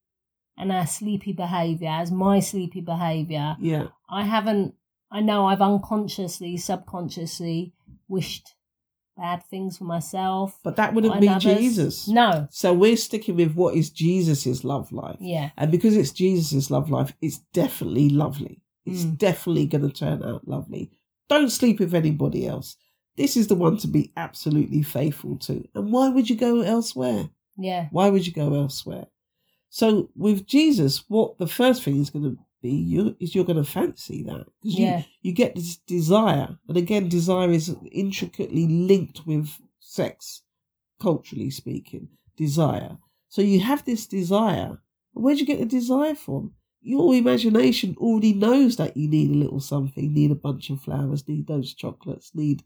and 0.57 0.71
our 0.71 0.87
sleepy 0.87 1.33
behavior 1.33 1.89
as 1.89 2.13
my 2.13 2.39
sleepy 2.39 2.81
behavior 2.81 3.57
Yeah, 3.61 3.89
i 4.09 4.23
haven't 4.25 4.75
i 5.11 5.21
know 5.21 5.47
i've 5.47 5.61
unconsciously 5.61 6.57
subconsciously 6.57 7.73
wished 8.07 8.55
bad 9.19 9.43
things 9.51 9.77
for 9.79 9.85
myself 9.85 10.59
but 10.63 10.77
that 10.77 10.95
wouldn't 10.95 11.21
be 11.21 11.29
others. 11.29 11.43
Jesus. 11.43 12.09
no 12.09 12.47
So 12.51 12.73
we're 12.73 12.97
sticking 12.97 13.37
with 13.37 13.55
what 13.55 13.75
is 13.75 13.91
Jesus's 13.91 14.65
love 14.65 14.91
life, 14.93 15.19
yeah 15.21 15.51
and 15.59 15.71
because 15.71 15.97
it's 15.97 16.13
Jesus's 16.13 16.71
love 16.71 16.89
life, 16.91 17.13
it's 17.21 17.39
definitely 17.53 18.09
lovely. 18.09 18.61
It's 18.87 19.05
Mm. 19.05 19.19
definitely 19.19 19.67
going 19.67 19.87
to 19.91 19.95
turn 19.95 20.23
out 20.23 20.49
lovely. 20.49 20.91
Don't 21.29 21.51
sleep 21.51 21.79
with 21.81 21.95
anybody 21.95 22.47
else. 22.47 22.77
This 23.17 23.37
is 23.37 23.49
the 23.49 23.55
one 23.67 23.77
to 23.79 23.89
be 23.89 24.13
absolutely 24.17 24.83
faithful 24.83 25.37
to. 25.41 25.67
And 25.75 25.93
why 25.93 26.09
would 26.09 26.31
you 26.31 26.37
go 26.37 26.63
elsewhere? 26.63 27.29
yeah 27.59 27.89
Why 27.91 28.09
would 28.09 28.27
you 28.27 28.33
go 28.33 28.55
elsewhere? 28.55 29.07
So 29.69 30.09
with 30.17 30.47
Jesus, 30.47 31.05
what 31.09 31.37
the 31.39 31.47
first 31.47 31.83
thing 31.83 32.01
is 32.01 32.11
going 32.11 32.25
to 32.25 32.39
be 32.61 32.71
you 32.71 33.17
is 33.21 33.35
you're 33.35 33.45
going 33.45 33.63
to 33.63 33.71
fancy 33.71 34.23
that 34.25 34.47
because 34.61 34.79
you, 34.79 34.87
yeah 34.87 35.03
you 35.23 35.35
get 35.35 35.55
this 35.55 35.77
desire, 35.77 36.59
and 36.69 36.77
again, 36.77 37.09
desire 37.09 37.51
is 37.51 37.77
intricately 37.93 38.67
linked 38.67 39.27
with 39.27 39.51
sex, 39.79 40.43
culturally 41.01 41.51
speaking. 41.51 42.09
Desire. 42.37 42.97
So 43.29 43.43
you 43.43 43.61
have 43.61 43.85
this 43.85 44.07
desire. 44.07 44.79
Where'd 45.13 45.39
you 45.39 45.47
get 45.47 45.59
the 45.59 45.67
desire 45.67 46.15
from? 46.15 46.55
Your 46.81 47.15
imagination 47.15 47.97
already 47.99 48.33
knows 48.33 48.77
that 48.77 48.97
you 48.97 49.09
need 49.09 49.31
a 49.31 49.35
little 49.35 49.61
something, 49.61 50.15
need 50.15 50.31
a 50.31 50.37
bunch 50.37 50.71
of 50.71 50.81
flowers, 50.81 51.27
need 51.29 51.47
those 51.47 51.75
chocolates, 51.75 52.31
need 52.35 52.63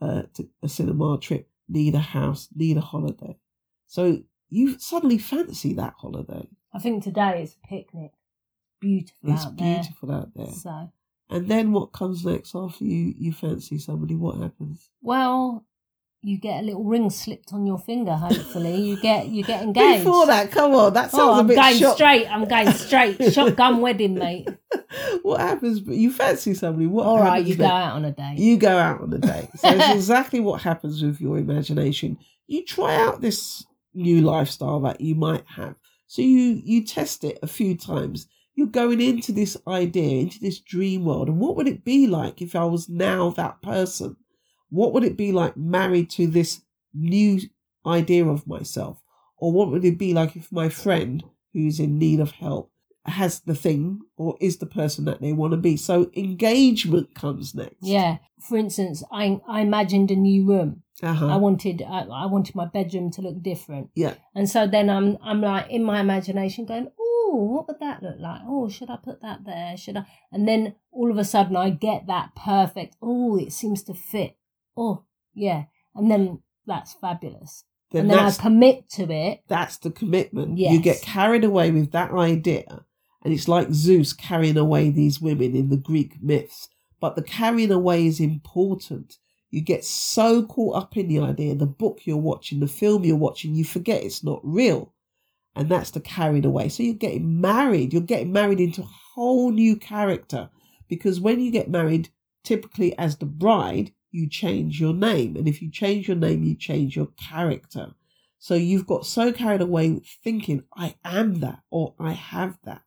uh, 0.00 0.24
to, 0.34 0.48
a 0.62 0.68
cinema 0.68 1.18
trip, 1.18 1.48
need 1.68 1.94
a 1.94 2.00
house, 2.00 2.48
need 2.54 2.76
a 2.76 2.80
holiday. 2.82 3.38
So 3.86 4.24
you 4.50 4.78
suddenly 4.78 5.18
fancy 5.18 5.72
that 5.74 5.94
holiday. 5.96 6.48
i 6.74 6.78
think 6.78 7.02
today 7.02 7.42
is 7.42 7.54
a 7.54 7.66
picnic 7.66 8.12
beautiful 8.84 9.32
It's 9.32 9.46
out 9.46 9.56
there 9.56 9.74
beautiful 9.74 10.12
out 10.12 10.34
there. 10.34 10.52
so 10.52 10.92
And 11.30 11.48
then 11.48 11.72
what 11.72 11.92
comes 11.92 12.24
next 12.24 12.54
after 12.54 12.84
you, 12.84 13.14
you 13.16 13.32
fancy 13.32 13.78
somebody? 13.78 14.14
What 14.14 14.36
happens? 14.36 14.90
Well, 15.00 15.64
you 16.24 16.38
get 16.38 16.60
a 16.60 16.62
little 16.62 16.84
ring 16.84 17.10
slipped 17.10 17.52
on 17.52 17.66
your 17.66 17.78
finger. 17.78 18.12
Hopefully, 18.12 18.80
you 18.80 19.00
get 19.00 19.28
you 19.28 19.44
get 19.44 19.62
engaged. 19.68 20.04
Before 20.04 20.26
that, 20.26 20.50
come 20.50 20.74
on, 20.74 20.92
that 20.94 21.10
oh, 21.12 21.18
sounds 21.18 21.30
oh, 21.30 21.34
a 21.34 21.38
I'm 21.40 21.46
bit 21.46 21.56
going 21.56 21.78
shock. 21.78 21.96
straight. 21.96 22.26
I'm 22.26 22.44
going 22.46 22.72
straight. 22.72 23.32
Shotgun 23.32 23.80
wedding, 23.80 24.14
mate. 24.14 24.48
what 25.22 25.40
happens? 25.40 25.80
But 25.80 25.96
you 25.96 26.10
fancy 26.10 26.54
somebody. 26.54 26.86
What? 26.86 27.06
All 27.06 27.18
right, 27.18 27.44
you 27.44 27.56
go 27.56 27.66
out 27.66 27.96
on 27.96 28.04
a 28.04 28.12
date. 28.12 28.38
You 28.38 28.56
go 28.56 28.76
out 28.76 29.02
on 29.02 29.12
a 29.12 29.18
date. 29.18 29.48
So 29.56 29.68
it's 29.68 29.94
exactly 29.94 30.40
what 30.40 30.62
happens 30.62 31.02
with 31.02 31.20
your 31.20 31.38
imagination. 31.38 32.18
You 32.46 32.64
try 32.64 32.96
out 32.96 33.20
this 33.20 33.64
new 33.92 34.22
lifestyle 34.22 34.80
that 34.80 35.00
you 35.00 35.14
might 35.14 35.44
have. 35.56 35.76
So 36.06 36.22
you 36.22 36.60
you 36.64 36.84
test 36.84 37.24
it 37.24 37.38
a 37.42 37.46
few 37.46 37.76
times. 37.76 38.28
You're 38.54 38.66
going 38.68 39.00
into 39.00 39.32
this 39.32 39.56
idea, 39.66 40.20
into 40.22 40.38
this 40.40 40.60
dream 40.60 41.04
world. 41.04 41.28
And 41.28 41.38
what 41.38 41.56
would 41.56 41.66
it 41.68 41.84
be 41.84 42.06
like 42.06 42.40
if 42.40 42.54
I 42.54 42.64
was 42.64 42.88
now 42.88 43.30
that 43.30 43.62
person? 43.62 44.16
What 44.70 44.92
would 44.92 45.04
it 45.04 45.16
be 45.16 45.32
like 45.32 45.56
married 45.56 46.10
to 46.10 46.26
this 46.26 46.62
new 46.92 47.40
idea 47.86 48.24
of 48.26 48.46
myself? 48.46 49.02
Or 49.38 49.52
what 49.52 49.70
would 49.70 49.84
it 49.84 49.98
be 49.98 50.14
like 50.14 50.36
if 50.36 50.52
my 50.52 50.68
friend 50.68 51.22
who's 51.52 51.80
in 51.80 51.98
need 51.98 52.20
of 52.20 52.32
help 52.32 52.70
has 53.06 53.40
the 53.40 53.54
thing 53.54 54.00
or 54.16 54.36
is 54.40 54.56
the 54.58 54.66
person 54.66 55.04
that 55.04 55.20
they 55.20 55.32
want 55.32 55.50
to 55.52 55.56
be? 55.56 55.76
So 55.76 56.10
engagement 56.16 57.14
comes 57.14 57.54
next. 57.54 57.76
yeah. 57.80 58.18
For 58.40 58.58
instance, 58.58 59.02
I 59.10 59.40
I 59.48 59.62
imagined 59.62 60.10
a 60.10 60.16
new 60.16 60.46
room. 60.46 60.82
Uh-huh. 61.02 61.28
I 61.28 61.36
wanted 61.36 61.82
I, 61.82 62.00
I 62.02 62.26
wanted 62.26 62.54
my 62.54 62.66
bedroom 62.66 63.10
to 63.12 63.22
look 63.22 63.42
different. 63.42 63.90
Yeah. 63.94 64.14
And 64.34 64.48
so 64.48 64.66
then 64.66 64.90
I'm 64.90 65.16
I'm 65.22 65.40
like 65.40 65.70
in 65.70 65.82
my 65.82 66.00
imagination 66.00 66.66
going, 66.66 66.88
oh, 67.34 67.44
what 67.44 67.68
would 67.68 67.80
that 67.80 68.02
look 68.02 68.16
like? 68.18 68.40
Oh, 68.46 68.68
should 68.68 68.90
I 68.90 68.96
put 68.96 69.20
that 69.22 69.44
there? 69.44 69.76
Should 69.76 69.96
I? 69.96 70.06
And 70.32 70.46
then 70.46 70.76
all 70.92 71.10
of 71.10 71.18
a 71.18 71.24
sudden 71.24 71.56
I 71.56 71.70
get 71.70 72.06
that 72.06 72.34
perfect. 72.36 72.96
Oh, 73.02 73.36
it 73.36 73.52
seems 73.52 73.82
to 73.84 73.94
fit. 73.94 74.36
Oh, 74.76 75.04
yeah. 75.34 75.64
And 75.94 76.10
then 76.10 76.42
that's 76.66 76.94
fabulous. 76.94 77.64
then 77.90 78.02
and 78.02 78.10
then 78.10 78.18
I 78.18 78.30
commit 78.30 78.88
to 78.90 79.10
it. 79.10 79.42
that's 79.48 79.78
the 79.78 79.90
commitment. 79.90 80.58
You 80.58 80.80
get 80.80 81.02
carried 81.02 81.44
away 81.44 81.70
with 81.70 81.92
that 81.92 82.12
idea, 82.12 82.84
and 83.24 83.32
it's 83.32 83.48
like 83.48 83.72
Zeus 83.72 84.12
carrying 84.12 84.56
away 84.56 84.90
these 84.90 85.20
women 85.20 85.54
in 85.54 85.68
the 85.70 85.76
Greek 85.76 86.22
myths. 86.22 86.68
But 87.00 87.16
the 87.16 87.22
carrying 87.22 87.70
away 87.70 88.06
is 88.06 88.20
important. 88.20 89.18
You 89.50 89.60
get 89.60 89.84
so 89.84 90.44
caught 90.44 90.76
up 90.76 90.96
in 90.96 91.08
the 91.08 91.20
idea, 91.20 91.54
the 91.54 91.66
book 91.66 92.00
you're 92.04 92.16
watching, 92.16 92.60
the 92.60 92.66
film 92.66 93.04
you're 93.04 93.16
watching, 93.16 93.54
you 93.54 93.64
forget 93.64 94.02
it's 94.02 94.24
not 94.24 94.40
real. 94.42 94.93
And 95.56 95.68
that's 95.68 95.90
the 95.90 96.00
carried 96.00 96.44
away. 96.44 96.68
So 96.68 96.82
you're 96.82 96.94
getting 96.94 97.40
married. 97.40 97.92
You're 97.92 98.02
getting 98.02 98.32
married 98.32 98.60
into 98.60 98.82
a 98.82 98.90
whole 99.14 99.52
new 99.52 99.76
character. 99.76 100.50
Because 100.88 101.20
when 101.20 101.40
you 101.40 101.50
get 101.50 101.70
married, 101.70 102.08
typically 102.42 102.96
as 102.98 103.16
the 103.16 103.26
bride, 103.26 103.92
you 104.10 104.28
change 104.28 104.80
your 104.80 104.94
name. 104.94 105.36
And 105.36 105.46
if 105.48 105.62
you 105.62 105.70
change 105.70 106.08
your 106.08 106.16
name, 106.16 106.42
you 106.44 106.54
change 106.56 106.96
your 106.96 107.08
character. 107.16 107.94
So 108.38 108.54
you've 108.54 108.86
got 108.86 109.06
so 109.06 109.32
carried 109.32 109.62
away 109.62 109.90
with 109.92 110.06
thinking, 110.22 110.64
I 110.76 110.96
am 111.04 111.40
that, 111.40 111.60
or 111.70 111.94
I 111.98 112.12
have 112.12 112.58
that, 112.64 112.82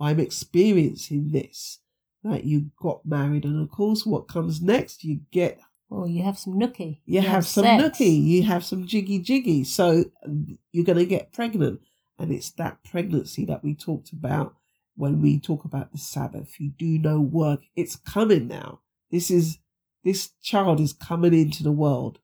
I'm 0.00 0.20
experiencing 0.20 1.30
this, 1.32 1.80
that 2.22 2.44
you 2.44 2.70
got 2.80 3.04
married. 3.04 3.44
And 3.44 3.60
of 3.60 3.70
course, 3.70 4.06
what 4.06 4.28
comes 4.28 4.62
next, 4.62 5.02
you 5.02 5.20
get, 5.32 5.60
Oh, 5.90 6.06
you 6.06 6.22
have 6.22 6.38
some 6.38 6.54
nookie. 6.54 7.00
you, 7.04 7.20
have, 7.20 7.46
some 7.46 7.64
sex. 7.64 7.98
nookie, 7.98 8.22
you 8.22 8.44
have 8.44 8.64
some 8.64 8.86
jiggy 8.86 9.18
jiggy. 9.18 9.64
So 9.64 10.04
um, 10.24 10.58
you're 10.70 10.86
going 10.86 10.98
to 10.98 11.04
get 11.04 11.32
pregnant. 11.32 11.80
And 12.22 12.30
it's 12.30 12.52
that 12.52 12.84
pregnancy 12.84 13.44
that 13.46 13.64
we 13.64 13.74
talked 13.74 14.12
about 14.12 14.54
when 14.94 15.20
we 15.20 15.40
talk 15.40 15.64
about 15.64 15.90
the 15.90 15.98
Sabbath. 15.98 16.60
You 16.60 16.70
do 16.70 16.96
no 16.96 17.20
work. 17.20 17.62
It's 17.74 17.96
coming 17.96 18.46
now. 18.46 18.78
This 19.10 19.28
is, 19.28 19.58
this 20.04 20.30
child 20.40 20.78
is 20.78 20.92
coming 20.92 21.34
into 21.34 21.64
the 21.64 21.72
world. 21.72 22.20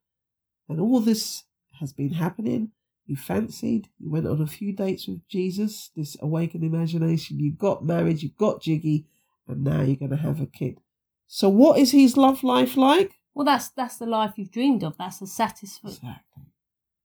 And 0.68 0.80
all 0.80 1.00
this 1.00 1.42
has 1.80 1.92
been 1.92 2.12
happening. 2.12 2.70
You 3.06 3.16
fancied, 3.16 3.88
you 3.98 4.08
went 4.08 4.28
on 4.28 4.40
a 4.40 4.46
few 4.46 4.72
dates 4.72 5.08
with 5.08 5.26
Jesus, 5.28 5.90
this 5.96 6.16
awakened 6.20 6.62
imagination, 6.62 7.40
you 7.40 7.50
got 7.50 7.84
married, 7.84 8.22
you 8.22 8.30
got 8.38 8.62
jiggy, 8.62 9.06
and 9.48 9.64
now 9.64 9.80
you're 9.80 9.96
going 9.96 10.11
to 10.11 10.16
have 10.18 10.40
a 10.40 10.46
kid. 10.46 10.80
So, 11.26 11.48
what 11.48 11.78
is 11.78 11.90
his 11.90 12.18
love 12.18 12.44
life 12.44 12.76
like? 12.76 13.14
Well, 13.34 13.46
that's 13.46 13.70
that's 13.70 13.96
the 13.96 14.04
life 14.04 14.34
you've 14.37 14.50
dreamed 14.50 14.84
of. 14.84 14.98
That's 14.98 15.20
the 15.20 15.26
satisf- 15.26 15.84
Exactly. 15.84 16.47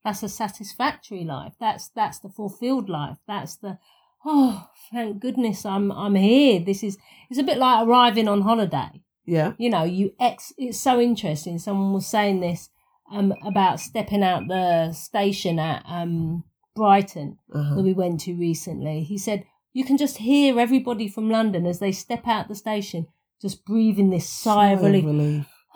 That's 0.03 0.23
a 0.23 0.29
satisfactory 0.29 1.23
life. 1.23 1.53
That's 1.59 1.89
that's 1.89 2.19
the 2.19 2.29
fulfilled 2.29 2.89
life. 2.89 3.17
That's 3.27 3.55
the 3.55 3.77
oh, 4.25 4.67
thank 4.91 5.19
goodness 5.19 5.65
I'm 5.65 5.91
I'm 5.91 6.15
here. 6.15 6.59
This 6.59 6.83
is 6.83 6.97
it's 7.29 7.39
a 7.39 7.43
bit 7.43 7.57
like 7.57 7.87
arriving 7.87 8.27
on 8.27 8.41
holiday. 8.41 9.01
Yeah. 9.25 9.53
You 9.57 9.69
know, 9.69 9.83
you 9.83 10.13
ex. 10.19 10.51
It's 10.57 10.79
so 10.79 10.99
interesting. 10.99 11.57
Someone 11.59 11.93
was 11.93 12.05
saying 12.07 12.41
this 12.41 12.69
um, 13.11 13.33
about 13.45 13.79
stepping 13.79 14.23
out 14.23 14.47
the 14.47 14.91
station 14.91 15.59
at 15.59 15.83
um, 15.87 16.43
Brighton 16.75 17.37
Uh-huh. 17.53 17.75
that 17.75 17.83
we 17.83 17.93
went 17.93 18.19
to 18.21 18.33
recently. 18.35 19.03
He 19.03 19.17
said 19.17 19.45
you 19.71 19.85
can 19.85 19.97
just 19.97 20.17
hear 20.17 20.59
everybody 20.59 21.07
from 21.07 21.29
London 21.29 21.65
as 21.65 21.79
they 21.79 21.91
step 21.93 22.27
out 22.27 22.47
the 22.49 22.55
station, 22.55 23.07
just 23.41 23.63
breathing 23.65 24.09
this 24.09 24.27
sigh 24.27 24.71
of 24.71 24.81
relief. 24.81 25.05
relief. 25.05 25.45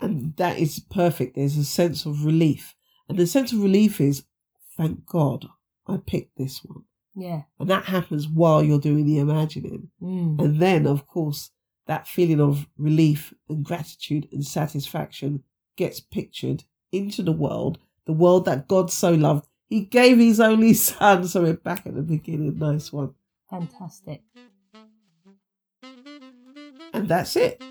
And 0.00 0.36
that 0.36 0.58
is 0.58 0.80
perfect. 0.90 1.34
There's 1.34 1.56
a 1.56 1.64
sense 1.64 2.06
of 2.06 2.24
relief. 2.24 2.74
And 3.08 3.18
the 3.18 3.26
sense 3.26 3.52
of 3.52 3.62
relief 3.62 4.00
is, 4.00 4.24
thank 4.76 5.06
God 5.06 5.46
I 5.86 5.96
picked 5.96 6.36
this 6.36 6.60
one. 6.64 6.84
yeah. 7.16 7.42
And 7.58 7.68
that 7.70 7.84
happens 7.86 8.28
while 8.28 8.62
you're 8.62 8.78
doing 8.78 9.06
the 9.06 9.18
imagining. 9.18 9.90
Mm. 10.02 10.38
And 10.40 10.60
then, 10.60 10.86
of 10.86 11.06
course, 11.06 11.50
that 11.86 12.06
feeling 12.06 12.40
of 12.40 12.66
relief 12.76 13.32
and 13.48 13.64
gratitude 13.64 14.28
and 14.30 14.44
satisfaction 14.44 15.42
gets 15.76 16.00
pictured 16.00 16.64
into 16.92 17.22
the 17.22 17.32
world, 17.32 17.78
the 18.04 18.12
world 18.12 18.44
that 18.44 18.68
God 18.68 18.90
so 18.90 19.12
loved. 19.12 19.46
He 19.68 19.80
gave 19.82 20.18
his 20.18 20.38
only 20.40 20.74
son. 20.88 21.26
So 21.26 21.42
we're 21.42 21.54
back 21.54 21.86
at 21.86 21.94
the 21.94 22.02
beginning. 22.02 22.58
Nice 22.58 22.92
one. 22.92 23.14
Fantastic. 23.48 24.22
And 26.92 27.08
that's 27.08 27.36
it. 27.36 27.62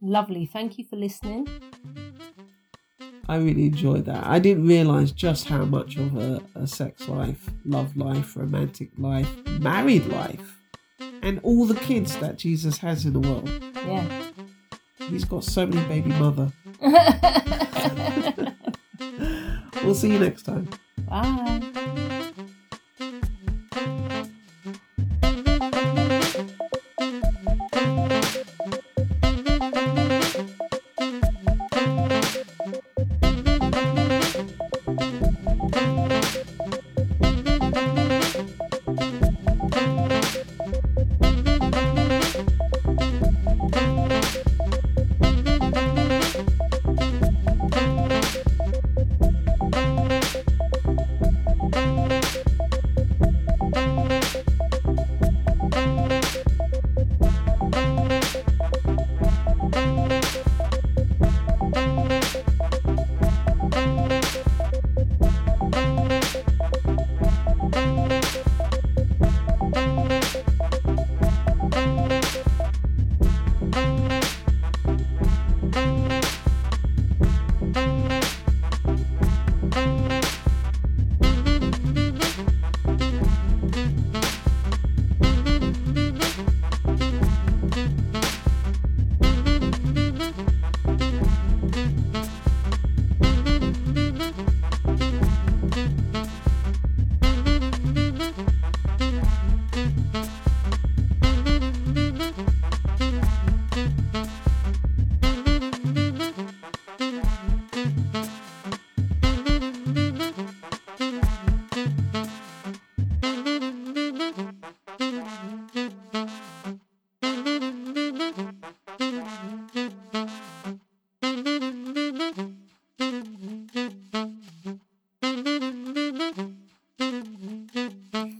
Lovely. 0.00 0.46
Thank 0.46 0.78
you 0.78 0.84
for 0.84 0.96
listening. 0.96 1.48
I 3.28 3.36
really 3.36 3.66
enjoyed 3.66 4.06
that. 4.06 4.26
I 4.26 4.38
didn't 4.38 4.66
realise 4.66 5.10
just 5.10 5.48
how 5.48 5.64
much 5.64 5.96
of 5.96 6.16
a, 6.16 6.42
a 6.54 6.66
sex 6.66 7.08
life, 7.08 7.50
love 7.64 7.96
life, 7.96 8.36
romantic 8.36 8.90
life, 8.96 9.28
married 9.60 10.06
life, 10.06 10.58
and 11.22 11.38
all 11.42 11.66
the 11.66 11.74
kids 11.74 12.16
that 12.18 12.38
Jesus 12.38 12.78
has 12.78 13.04
in 13.04 13.12
the 13.12 13.20
world. 13.20 13.48
Yeah. 13.74 14.06
He's 14.96 15.24
got 15.24 15.44
so 15.44 15.66
many 15.66 15.86
baby 15.88 16.10
mother. 16.10 16.52
We'll 19.84 19.94
see 19.94 20.12
you 20.12 20.18
next 20.18 20.42
time. 20.42 20.68
Bye. 21.08 22.14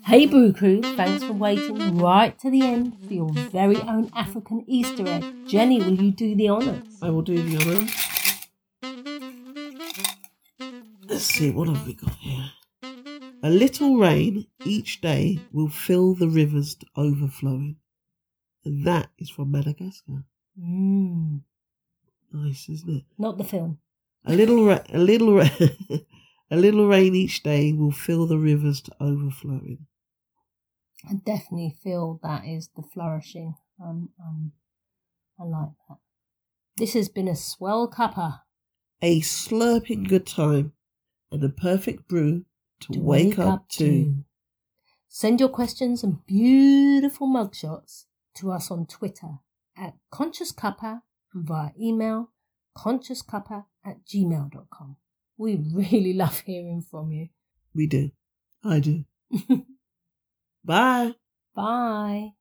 Hey 0.09 0.25
Brew 0.25 0.55
Crew, 0.55 0.81
thanks 0.97 1.23
for 1.23 1.35
waiting 1.35 1.99
right 1.99 2.38
to 2.38 2.51
the 2.51 2.62
end 2.62 2.97
for 3.07 3.12
your 3.12 3.31
very 3.31 3.77
own 3.77 4.11
African 4.14 4.64
Easter 4.66 5.07
egg. 5.07 5.23
Jenny, 5.47 5.83
will 5.83 6.01
you 6.03 6.12
do 6.12 6.35
the 6.35 6.49
honours? 6.49 6.83
I 7.03 7.11
will 7.11 7.21
do 7.21 7.37
the 7.37 7.59
honours. 7.61 7.92
Let's 11.07 11.25
see, 11.25 11.51
what 11.51 11.68
have 11.68 11.87
we 11.87 11.92
got 11.92 12.14
here? 12.14 12.51
A 13.42 13.51
little 13.51 13.99
rain 13.99 14.47
each 14.64 15.03
day 15.03 15.40
will 15.53 15.68
fill 15.68 16.14
the 16.14 16.29
rivers 16.29 16.75
to 16.77 16.87
overflowing. 16.97 17.77
And 18.64 18.87
that 18.87 19.11
is 19.18 19.29
from 19.29 19.51
Madagascar. 19.51 20.25
Mm, 20.59 21.42
Nice, 22.33 22.66
isn't 22.71 22.88
it? 22.97 23.05
not 23.18 23.37
the 23.37 23.44
film. 23.44 23.79
A 24.25 24.33
little, 24.33 24.64
ra- 24.64 24.85
a 24.90 24.99
little, 24.99 25.35
ra- 25.35 25.51
a 26.51 26.57
little 26.57 26.88
rain 26.88 27.14
each 27.14 27.42
day 27.42 27.75
will 27.75 27.92
fill 27.92 28.27
the 28.27 28.38
rivers 28.38 28.81
to 28.83 28.92
overflowing. 29.01 29.87
I 31.06 31.14
definitely 31.14 31.76
feel 31.82 32.18
that 32.22 32.44
is 32.44 32.70
the 32.76 32.82
flourishing. 32.82 33.54
Um, 33.82 34.11
um, 34.20 34.52
I 35.38 35.44
like 35.44 35.70
that. 35.88 35.98
This 36.76 36.94
has 36.94 37.08
been 37.08 37.28
a 37.28 37.37
swell 37.37 37.90
cuppa. 37.90 38.40
A 39.00 39.20
slurping 39.20 40.08
good 40.08 40.26
time 40.26 40.72
and 41.30 41.42
a 41.44 41.48
perfect 41.48 42.08
brew 42.08 42.44
to, 42.80 43.00
wake, 43.00 43.38
up, 43.38 43.68
to. 43.70 44.24
Send 45.08 45.40
your 45.40 45.48
questions 45.48 46.02
and 46.02 46.24
beautiful 46.26 47.28
mugshots 47.28 48.04
to 48.37 48.50
us 48.50 48.70
on 48.70 48.87
Twitter 48.87 49.38
at 49.76 49.94
Conscious 50.11 50.52
Cuppa 50.52 51.02
and 51.32 51.46
via 51.46 51.70
email 51.80 52.30
consciouscuppa 52.78 53.64
at 53.84 54.04
gmail.com. 54.06 54.96
We 55.37 55.56
really 55.74 56.12
love 56.12 56.40
hearing 56.40 56.82
from 56.82 57.12
you. 57.12 57.28
We 57.74 57.87
do. 57.87 58.11
I 58.64 58.80
do. 58.80 59.04
Bye. 60.68 61.16
Bye. 61.54 62.38